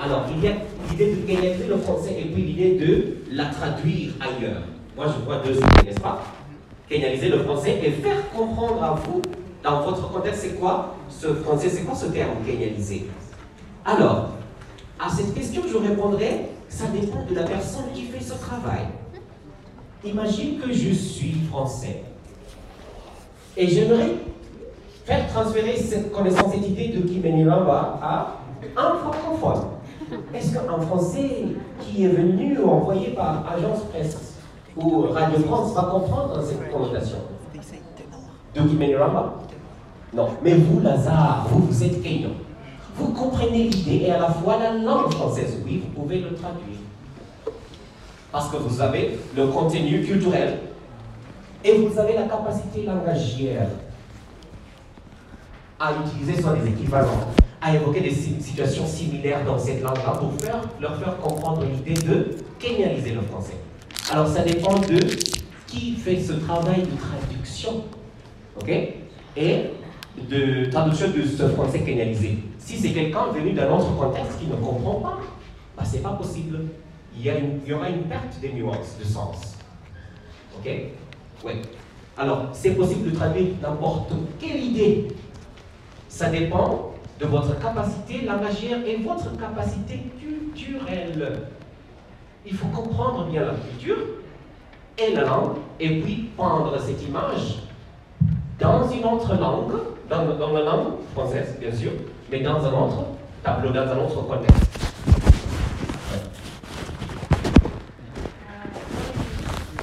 Alors, 0.00 0.24
il 0.30 0.44
y 0.44 0.48
a 0.48 0.52
l'idée 0.90 1.16
de 1.16 1.26
kenyaliser 1.26 1.66
le 1.66 1.78
français 1.78 2.16
et 2.20 2.24
puis 2.26 2.42
l'idée 2.42 2.78
de 2.78 3.16
la 3.32 3.46
traduire 3.46 4.12
ailleurs. 4.20 4.62
Moi, 4.94 5.06
je 5.06 5.24
vois 5.24 5.38
deux 5.38 5.56
idées, 5.56 5.86
n'est-ce 5.86 6.00
pas? 6.00 6.22
Kenyaliser 6.88 7.30
le 7.30 7.38
français 7.44 7.80
et 7.82 7.90
faire 7.92 8.30
comprendre 8.30 8.82
à 8.82 8.94
vous, 8.94 9.22
dans 9.62 9.80
votre 9.80 10.12
contexte, 10.12 10.42
c'est 10.42 10.60
quoi 10.60 10.94
ce 11.08 11.28
français, 11.28 11.70
c'est 11.70 11.84
quoi 11.84 11.94
ce 11.94 12.06
terme 12.06 12.32
kenyaliser 12.46 13.06
Alors, 13.86 14.28
à 15.00 15.08
cette 15.08 15.34
question, 15.34 15.62
je 15.66 15.78
répondrai 15.78 16.53
ça 16.74 16.86
dépend 16.88 17.24
de 17.28 17.34
la 17.36 17.44
personne 17.44 17.84
qui 17.94 18.02
fait 18.02 18.20
ce 18.22 18.32
travail. 18.34 18.86
Imagine 20.04 20.58
que 20.58 20.72
je 20.72 20.92
suis 20.92 21.34
français 21.48 22.02
et 23.56 23.68
j'aimerais 23.68 24.16
faire 25.04 25.28
transférer 25.28 25.76
cette 25.76 26.10
connaissance, 26.12 26.52
cette 26.52 26.68
idée 26.68 26.88
de 26.88 27.06
Kibeniramba 27.06 28.00
à 28.02 28.36
un 28.76 28.94
francophone. 28.96 29.68
Est-ce 30.34 30.54
qu'un 30.54 30.80
Français 30.80 31.44
qui 31.80 32.04
est 32.04 32.08
venu 32.08 32.58
ou 32.58 32.68
envoyé 32.68 33.10
par 33.10 33.44
Agence 33.50 33.84
Presse 33.92 34.34
ou 34.76 35.02
Radio 35.02 35.38
France 35.44 35.74
va 35.74 35.82
comprendre 35.82 36.42
cette 36.42 36.70
connotation 36.72 37.18
de 38.54 38.60
Kibeniramba 38.68 39.34
Non. 40.12 40.28
Mais 40.42 40.54
vous, 40.54 40.80
Lazare, 40.80 41.46
vous, 41.50 41.66
vous 41.66 41.84
êtes 41.84 42.02
Kenyan. 42.02 42.30
Vous 42.96 43.08
comprenez 43.08 43.64
l'idée 43.64 44.06
et 44.06 44.10
à 44.10 44.18
la 44.18 44.28
fois 44.28 44.58
la 44.58 44.72
langue 44.72 45.12
française. 45.12 45.58
Oui, 45.64 45.82
vous 45.84 46.02
pouvez 46.02 46.20
le 46.20 46.34
traduire. 46.34 46.78
Parce 48.30 48.48
que 48.50 48.56
vous 48.56 48.80
avez 48.80 49.18
le 49.36 49.46
contenu 49.48 50.02
culturel 50.02 50.58
et 51.64 51.72
vous 51.78 51.98
avez 51.98 52.14
la 52.14 52.24
capacité 52.24 52.82
langagière 52.82 53.68
à 55.78 55.92
utiliser 56.04 56.40
soit 56.40 56.54
des 56.54 56.68
équivalents, 56.68 57.28
à 57.60 57.74
évoquer 57.74 58.00
des 58.00 58.10
situations 58.10 58.86
similaires 58.86 59.44
dans 59.44 59.58
cette 59.58 59.82
langue-là 59.82 60.18
pour 60.18 60.32
faire, 60.40 60.60
leur 60.80 60.98
faire 60.98 61.16
comprendre 61.18 61.64
l'idée 61.64 62.00
de 62.00 62.36
kenyaliser 62.58 63.12
le 63.12 63.22
français. 63.22 63.56
Alors 64.10 64.28
ça 64.28 64.42
dépend 64.42 64.78
de 64.78 64.98
qui 65.66 65.92
fait 65.92 66.20
ce 66.20 66.32
travail 66.34 66.82
de 66.82 66.96
traduction. 66.96 67.84
OK? 68.60 68.70
Et 69.36 69.70
de 70.30 70.70
traduction 70.70 71.08
de 71.08 71.22
ce 71.22 71.48
français 71.48 71.80
kenyalisé. 71.80 72.38
Si 72.64 72.78
c'est 72.78 72.92
quelqu'un 72.92 73.26
venu 73.26 73.52
d'un 73.52 73.70
autre 73.70 73.94
contexte 73.94 74.38
qui 74.40 74.46
ne 74.46 74.56
comprend 74.56 74.94
pas, 74.94 75.18
bah, 75.76 75.84
ce 75.84 75.96
n'est 75.96 76.02
pas 76.02 76.12
possible. 76.12 76.60
Il 77.14 77.22
y, 77.22 77.72
aura 77.74 77.90
une 77.90 78.04
perte 78.04 78.40
des 78.40 78.54
nuances, 78.54 78.96
de 78.98 79.04
sens. 79.04 79.54
Ok? 80.56 80.70
Oui. 81.44 81.52
Alors, 82.16 82.48
c'est 82.54 82.70
possible 82.70 83.10
de 83.10 83.16
traduire 83.16 83.48
n'importe 83.62 84.14
quelle 84.40 84.64
idée. 84.64 85.08
Ça 86.08 86.30
dépend 86.30 86.94
de 87.20 87.26
votre 87.26 87.60
capacité 87.60 88.22
langagière 88.22 88.78
et 88.86 88.96
votre 88.96 89.36
capacité 89.38 90.00
culturelle. 90.18 91.42
Il 92.46 92.54
faut 92.54 92.68
comprendre 92.68 93.26
bien 93.26 93.44
la 93.44 93.54
culture 93.54 93.98
et 94.96 95.12
la 95.12 95.24
langue, 95.24 95.56
et 95.78 96.00
puis 96.00 96.30
prendre 96.34 96.80
cette 96.80 97.02
image 97.06 97.63
dans 98.58 98.88
une 98.88 99.04
autre 99.04 99.34
langue, 99.34 99.72
dans, 100.08 100.52
la 100.52 100.62
langue 100.62 100.92
française, 101.12 101.56
bien 101.60 101.74
sûr, 101.74 101.90
mais 102.30 102.40
dans 102.40 102.64
un 102.64 102.72
autre 102.72 103.04
tableau, 103.42 103.70
dans 103.70 103.80
un 103.82 103.98
autre 103.98 104.22
contexte. 104.22 104.80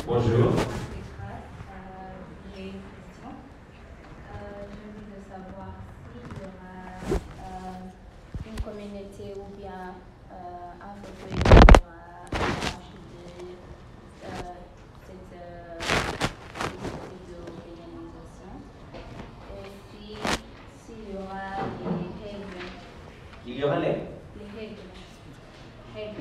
Bonjour. 0.07 0.51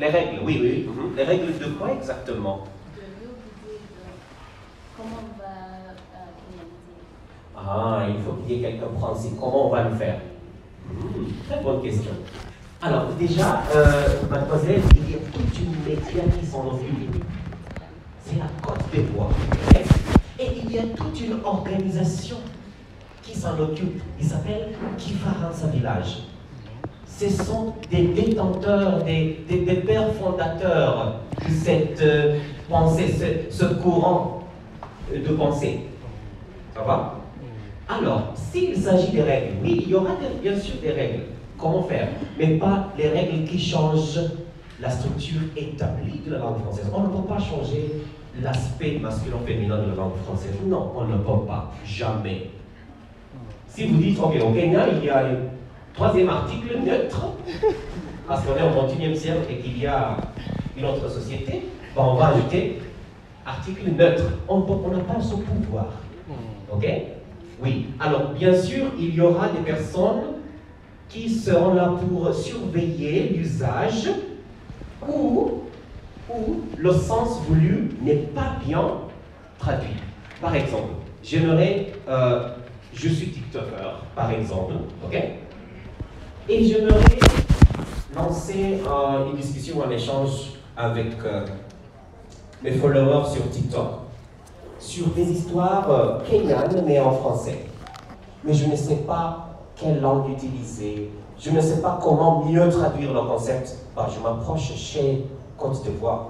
Les 0.00 0.08
règles, 0.08 0.40
oui, 0.44 0.58
oui. 0.62 0.88
Mhm. 0.88 1.14
Les 1.14 1.24
règles 1.24 1.58
de 1.58 1.66
quoi 1.66 1.92
exactement 1.92 2.64
Comment 4.96 5.20
on 5.22 5.38
va 5.38 5.54
Ah, 7.54 8.06
il 8.08 8.16
faut 8.22 8.38
Comment 9.40 9.66
on 9.66 9.70
va 9.70 9.88
le 9.88 9.94
faire 9.96 10.20
mhm. 10.88 11.26
Très 11.48 11.62
bonne 11.62 11.82
question. 11.82 12.12
Alors, 12.82 13.06
déjà, 13.18 13.62
euh, 13.74 14.08
mademoiselle, 14.30 14.82
il 14.96 15.10
y 15.10 15.14
a 15.14 15.18
toute 15.32 15.58
une 15.58 15.72
métier 15.84 16.22
qui 16.38 16.46
s'en 16.46 16.66
occupe. 16.66 17.24
C'est 18.24 18.38
la 18.38 18.46
côte 18.62 19.12
bois. 19.12 19.30
Et 20.38 20.46
il 20.64 20.72
y 20.72 20.78
a 20.78 20.82
toute 20.96 21.20
une 21.20 21.44
organisation 21.44 22.36
qui 23.22 23.36
s'en 23.36 23.58
occupe. 23.58 24.00
Il 24.18 24.26
s'appelle 24.26 24.68
Kifaransa 24.96 25.66
Village. 25.66 26.22
Ce 27.06 27.28
sont 27.28 27.74
des 27.90 28.06
détenteurs, 28.08 29.02
des, 29.02 29.44
des, 29.46 29.74
pères 29.76 30.14
fondateurs 30.14 31.16
de 31.46 31.52
cette 31.52 32.00
euh, 32.00 32.38
pensée, 32.68 33.48
ce 33.50 33.64
courant 33.64 34.44
de 35.12 35.32
pensée. 35.34 35.80
Ça 36.74 36.82
va? 36.82 37.19
Alors, 37.90 38.32
s'il 38.36 38.76
s'agit 38.76 39.10
des 39.10 39.22
règles, 39.22 39.54
oui, 39.62 39.82
il 39.84 39.90
y 39.90 39.94
aura 39.94 40.10
bien 40.40 40.56
sûr 40.56 40.76
des 40.80 40.92
règles. 40.92 41.24
Comment 41.58 41.82
faire? 41.82 42.08
Mais 42.38 42.56
pas 42.56 42.88
les 42.96 43.08
règles 43.08 43.44
qui 43.48 43.58
changent 43.58 44.20
la 44.80 44.90
structure 44.90 45.40
établie 45.56 46.20
de 46.24 46.32
la 46.32 46.38
langue 46.38 46.58
française. 46.58 46.86
On 46.94 47.02
ne 47.02 47.08
peut 47.08 47.26
pas 47.28 47.38
changer 47.38 47.90
l'aspect 48.40 48.98
masculin-féminin 49.00 49.78
de 49.78 49.90
la 49.90 49.96
langue 49.96 50.16
française. 50.24 50.54
Non, 50.64 50.92
on 50.96 51.04
ne 51.04 51.16
peut 51.16 51.46
pas. 51.46 51.72
Jamais. 51.84 52.50
Si 53.66 53.86
vous 53.86 53.96
dites, 53.96 54.18
ok, 54.20 54.36
au 54.40 54.52
Kenya, 54.52 54.86
il 54.88 55.04
y 55.04 55.10
a 55.10 55.26
un 55.26 55.36
troisième 55.92 56.28
article 56.28 56.78
neutre, 56.84 57.26
parce 58.28 58.44
qu'on 58.44 58.56
est 58.56 58.62
au 58.62 58.86
21e 58.86 59.14
siècle 59.16 59.42
et 59.50 59.56
qu'il 59.56 59.78
y 59.82 59.86
a 59.86 60.16
une 60.78 60.84
autre 60.84 61.10
société, 61.10 61.64
ben, 61.96 62.02
on 62.02 62.14
va 62.14 62.28
ajouter 62.28 62.80
article 63.44 63.90
neutre. 63.90 64.24
On 64.48 64.60
n'a 64.60 65.00
pas 65.00 65.20
ce 65.20 65.34
pouvoir. 65.34 65.88
Ok? 66.72 66.86
Oui. 67.62 67.88
Alors, 67.98 68.30
bien 68.30 68.54
sûr, 68.54 68.86
il 68.98 69.14
y 69.14 69.20
aura 69.20 69.48
des 69.48 69.60
personnes 69.60 70.34
qui 71.08 71.28
seront 71.28 71.74
là 71.74 71.92
pour 72.00 72.32
surveiller 72.32 73.34
l'usage 73.36 74.10
ou, 75.06 75.62
le 76.78 76.92
sens 76.92 77.40
voulu 77.48 77.88
n'est 78.02 78.28
pas 78.34 78.56
bien 78.64 78.84
traduit. 79.58 79.96
Par 80.40 80.54
exemple, 80.54 80.92
j'aimerais, 81.22 81.92
euh, 82.08 82.50
je 82.94 83.08
suis 83.08 83.30
TikToker, 83.30 84.04
par 84.14 84.30
exemple, 84.30 84.74
ok? 85.04 85.22
Et 86.48 86.64
j'aimerais 86.64 87.18
lancer 88.14 88.78
euh, 88.86 89.30
une 89.30 89.36
discussion, 89.36 89.84
un 89.84 89.90
échange 89.90 90.52
avec 90.76 91.12
euh, 91.24 91.44
mes 92.62 92.72
followers 92.72 93.28
sur 93.28 93.50
TikTok 93.50 94.09
sur 94.80 95.06
des 95.08 95.30
histoires 95.30 95.90
euh, 95.90 96.18
kenyanes 96.28 96.82
mais 96.86 96.98
en 96.98 97.12
français. 97.12 97.66
Mais 98.42 98.54
je 98.54 98.66
ne 98.66 98.74
sais 98.74 98.96
pas 98.96 99.50
quelle 99.76 100.00
langue 100.00 100.30
utiliser. 100.30 101.10
Je 101.38 101.50
ne 101.50 101.60
sais 101.60 101.80
pas 101.80 101.98
comment 102.02 102.44
mieux 102.44 102.68
traduire 102.68 103.12
le 103.12 103.20
concept. 103.22 103.76
Bah, 103.94 104.08
je 104.14 104.20
m'approche 104.20 104.74
chez 104.74 105.24
Côte 105.56 105.82
d'Ivoire. 105.82 106.28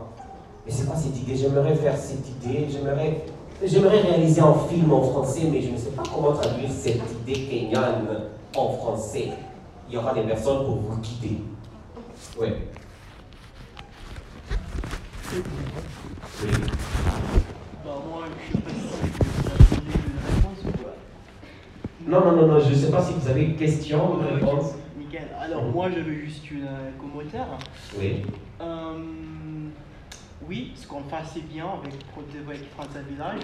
Et 0.67 0.71
c'est 0.71 0.87
quoi 0.87 0.97
cette 0.97 1.17
idée 1.19 1.37
J'aimerais 1.37 1.75
faire 1.75 1.97
cette 1.97 2.29
idée. 2.29 2.69
J'aimerais, 2.71 3.25
j'aimerais 3.65 4.01
réaliser 4.01 4.41
un 4.41 4.55
film 4.69 4.93
en 4.93 5.03
français, 5.03 5.49
mais 5.51 5.63
je 5.63 5.71
ne 5.71 5.77
sais 5.77 5.91
pas 5.91 6.03
comment 6.15 6.33
traduire 6.33 6.71
cette 6.71 7.01
idée 7.23 7.45
kenyane 7.45 8.07
en 8.57 8.69
français. 8.71 9.31
Il 9.89 9.95
y 9.95 9.97
aura 9.99 10.15
des 10.15 10.23
personnes 10.23 10.65
pour 10.65 10.77
vous 10.77 10.97
guider. 10.99 11.39
Oui. 12.39 12.49
Oui. 16.43 16.51
Bah, 17.85 17.91
moi, 18.09 18.25
je 18.39 18.57
sais 18.57 18.63
pas 18.63 18.71
si 18.71 18.85
vous 18.85 19.81
avez 19.81 19.95
une 19.95 20.19
réponse 20.27 20.61
ou 20.65 20.71
pas. 20.71 20.97
Non, 22.07 22.21
non, 22.21 22.33
non, 22.37 22.47
non, 22.47 22.61
je 22.61 22.71
ne 22.71 22.75
sais 22.75 22.91
pas 22.91 23.03
si 23.03 23.13
vous 23.13 23.29
avez 23.29 23.45
une 23.45 23.57
question 23.57 24.15
ou 24.15 24.21
une 24.21 24.27
Ok, 24.27 24.41
réponse. 24.41 24.75
Nickel. 24.99 25.29
Alors, 25.39 25.65
moi, 25.65 25.91
j'avais 25.91 26.15
juste 26.15 26.51
une 26.51 26.65
euh, 26.65 26.91
commentaire. 26.99 27.47
Oui. 27.99 28.23
Euh, 28.61 28.99
oui, 30.49 30.73
ce 30.77 30.87
qu'on 30.87 31.03
fait 31.05 31.17
assez 31.17 31.41
bien 31.41 31.67
avec 31.83 31.93
et 32.63 32.65
France 32.75 32.89
à 32.97 33.03
Village, 33.03 33.43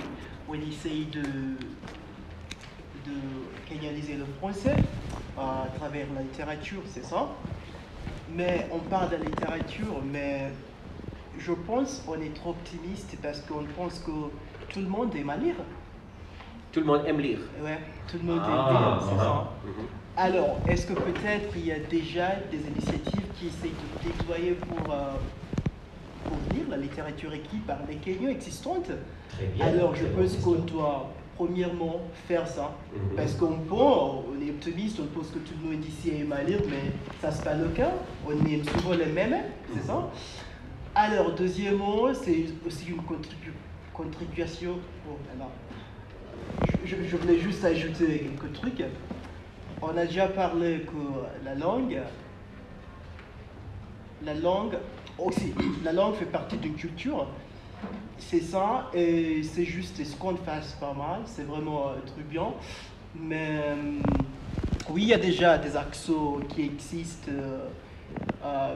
on 0.48 0.54
essaye 0.54 1.04
de, 1.06 1.20
de 1.20 3.16
le 4.16 4.24
français 4.38 4.76
à 5.38 5.66
travers 5.76 6.06
la 6.14 6.22
littérature, 6.22 6.80
c'est 6.86 7.04
ça. 7.04 7.28
Mais 8.34 8.68
on 8.72 8.78
parle 8.78 9.10
de 9.10 9.16
la 9.16 9.24
littérature, 9.24 10.02
mais 10.10 10.50
je 11.38 11.52
pense 11.52 12.02
qu'on 12.06 12.20
est 12.20 12.34
trop 12.34 12.50
optimiste 12.50 13.16
parce 13.22 13.40
qu'on 13.40 13.64
pense 13.76 13.98
que 14.00 14.10
tout 14.72 14.80
le 14.80 14.88
monde 14.88 15.14
aime 15.14 15.30
à 15.30 15.36
lire. 15.36 15.54
Tout 16.76 16.80
le 16.80 16.86
monde 16.88 17.04
aime 17.06 17.20
lire. 17.20 17.38
Ouais, 17.64 17.78
tout 18.06 18.18
le 18.18 18.24
monde 18.34 18.42
Ah, 18.44 18.68
aime 18.68 18.76
lire, 18.76 19.08
c'est 19.08 19.16
ça. 19.18 19.50
mhm. 19.64 19.86
Alors, 20.14 20.58
est-ce 20.68 20.86
que 20.86 20.92
peut-être 20.92 21.56
il 21.56 21.64
y 21.68 21.72
a 21.72 21.78
déjà 21.78 22.32
des 22.50 22.58
initiatives 22.58 23.24
qui 23.34 23.46
essayent 23.46 23.70
de 23.70 24.08
déployer 24.08 24.50
pour, 24.52 24.92
euh, 24.92 25.12
pour 26.24 26.36
lire 26.54 26.66
la 26.68 26.76
littérature 26.76 27.32
écrite 27.32 27.66
par 27.66 27.78
les 27.88 27.94
Kenyans 27.96 28.28
existantes? 28.28 28.90
Très 29.30 29.46
bien. 29.46 29.64
Alors, 29.68 29.94
je 29.94 30.04
pense 30.04 30.36
qu'on 30.36 30.56
doit 30.66 31.08
premièrement 31.34 32.02
faire 32.28 32.46
ça. 32.46 32.74
Mhm. 32.94 33.16
Parce 33.16 33.32
qu'on 33.36 33.56
pense, 33.56 34.24
on 34.30 34.46
est 34.46 34.50
optimiste, 34.50 35.00
on 35.00 35.06
pense 35.18 35.28
que 35.28 35.38
tout 35.38 35.54
le 35.62 35.70
monde 35.70 35.82
ici 35.82 36.10
aime 36.20 36.32
à 36.32 36.42
lire, 36.42 36.60
mais 36.68 36.92
ça 37.22 37.30
c'est 37.30 37.42
pas 37.44 37.54
le 37.54 37.68
cas. 37.68 37.92
On 38.28 38.32
aime 38.32 38.64
souvent 38.64 38.92
les 38.94 39.06
mêmes, 39.06 39.44
c'est 39.74 39.86
ça 39.86 40.10
Alors, 40.94 41.34
deuxièmement, 41.34 42.12
c'est 42.12 42.44
aussi 42.66 42.90
une 42.90 42.98
contribu- 43.00 43.54
contribution. 43.94 44.72
Oh 45.10 45.16
là 45.26 45.44
là. 45.46 45.50
Je, 46.86 47.16
voulais 47.16 47.40
juste 47.40 47.64
ajouter 47.64 48.30
quelques 48.40 48.52
trucs. 48.52 48.84
On 49.82 49.96
a 49.96 50.06
déjà 50.06 50.28
parlé 50.28 50.82
que 50.82 51.44
la 51.44 51.56
langue, 51.56 52.00
la 54.24 54.34
langue 54.34 54.78
aussi, 55.18 55.52
la 55.82 55.92
langue 55.92 56.14
fait 56.14 56.26
partie 56.26 56.56
d'une 56.58 56.74
culture. 56.74 57.26
C'est 58.18 58.40
ça, 58.40 58.88
et 58.94 59.42
c'est 59.42 59.64
juste 59.64 60.02
ce 60.02 60.16
qu'on 60.16 60.36
fasse 60.36 60.74
pas 60.80 60.94
mal, 60.94 61.22
c'est 61.24 61.46
vraiment 61.46 61.90
un 61.90 62.06
truc 62.06 62.26
bien. 62.28 62.54
Mais 63.18 63.60
euh, 63.64 63.74
oui, 64.90 65.02
il 65.02 65.08
y 65.08 65.14
a 65.14 65.18
déjà 65.18 65.58
des 65.58 65.76
accents 65.76 66.38
qui 66.48 66.62
existent 66.62 67.32
euh, 67.32 67.66
euh, 68.44 68.74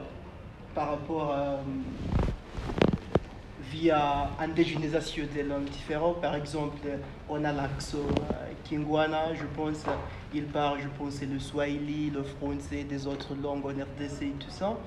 par 0.75 0.89
rapport 0.89 1.31
à 1.31 1.59
via 3.71 4.29
indigénisation 4.39 5.25
des 5.33 5.43
langues 5.43 5.69
différentes. 5.69 6.21
Par 6.21 6.35
exemple, 6.35 6.87
on 7.29 7.43
a 7.43 7.51
l'accent 7.51 7.97
euh, 7.99 8.51
Kingwana, 8.69 9.33
je 9.33 9.45
pense, 9.55 9.83
il 10.33 10.45
parle, 10.45 10.79
je 10.81 10.87
pense, 10.97 11.21
le 11.21 11.39
Swahili, 11.39 12.09
le 12.09 12.23
français, 12.23 12.83
des 12.83 13.07
autres 13.07 13.33
langues 13.41 13.65
en 13.65 13.69
RDC 13.69 14.21
et 14.21 14.35
tout 14.39 14.49
ça. 14.49 14.77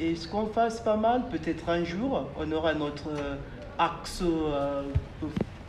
Et 0.00 0.16
ce 0.16 0.26
qu'on 0.26 0.46
fasse 0.46 0.80
pas 0.80 0.96
mal, 0.96 1.28
peut-être 1.28 1.68
un 1.68 1.84
jour, 1.84 2.28
on 2.38 2.50
aura 2.52 2.74
notre 2.74 3.08
euh, 3.10 3.36
accent 3.78 4.24
euh, 4.24 4.82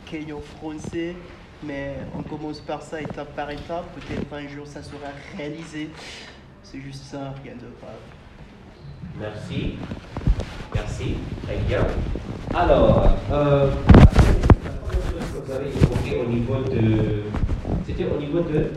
kenyan 0.06 0.40
français, 0.58 1.16
mais 1.64 1.96
on 2.18 2.24
commence 2.24 2.60
par 2.60 2.82
ça 2.82 3.02
étape 3.02 3.36
par 3.36 3.50
étape. 3.52 3.86
Peut-être 3.96 4.34
un 4.34 4.48
jour 4.48 4.66
ça 4.66 4.82
sera 4.82 5.10
réalisé. 5.38 5.90
C'est 6.64 6.82
juste 6.82 7.04
ça, 7.04 7.34
rien 7.44 7.54
de 7.54 7.68
grave. 7.80 8.00
Merci. 9.20 9.76
Merci. 10.74 11.16
Très 11.44 11.58
bien. 11.58 11.86
Alors, 12.56 13.10
euh, 13.32 13.72
vous 15.34 15.52
avez 15.52 15.70
évoqué 15.70 16.22
au 16.22 16.30
niveau 16.30 16.58
de. 16.70 17.24
C'était 17.84 18.06
au 18.06 18.20
niveau 18.20 18.42
de 18.42 18.72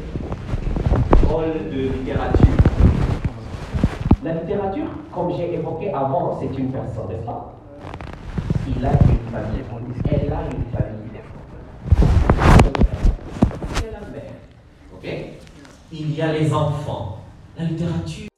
rôle 1.28 1.52
de 1.70 1.92
littérature. 1.98 2.46
La 4.24 4.32
littérature, 4.32 4.86
comme 5.12 5.36
j'ai 5.36 5.52
évoqué 5.54 5.92
avant, 5.92 6.40
c'est 6.40 6.58
une 6.58 6.72
personne, 6.72 7.08
n'est-ce 7.10 7.26
pas? 7.26 7.54
Il 8.66 8.82
a 8.86 8.92
une 8.92 9.30
famille. 9.30 9.62
Elle 10.10 10.32
a 10.32 10.40
une 10.46 10.64
famille. 10.72 11.20
Il 13.74 13.84
y 13.84 13.88
a 13.88 13.92
la 13.92 14.06
mère. 14.08 14.32
Ok? 14.94 15.06
Il 15.92 16.14
y 16.16 16.22
a 16.22 16.32
les 16.32 16.50
enfants. 16.54 17.18
La 17.58 17.64
littérature. 17.66 18.28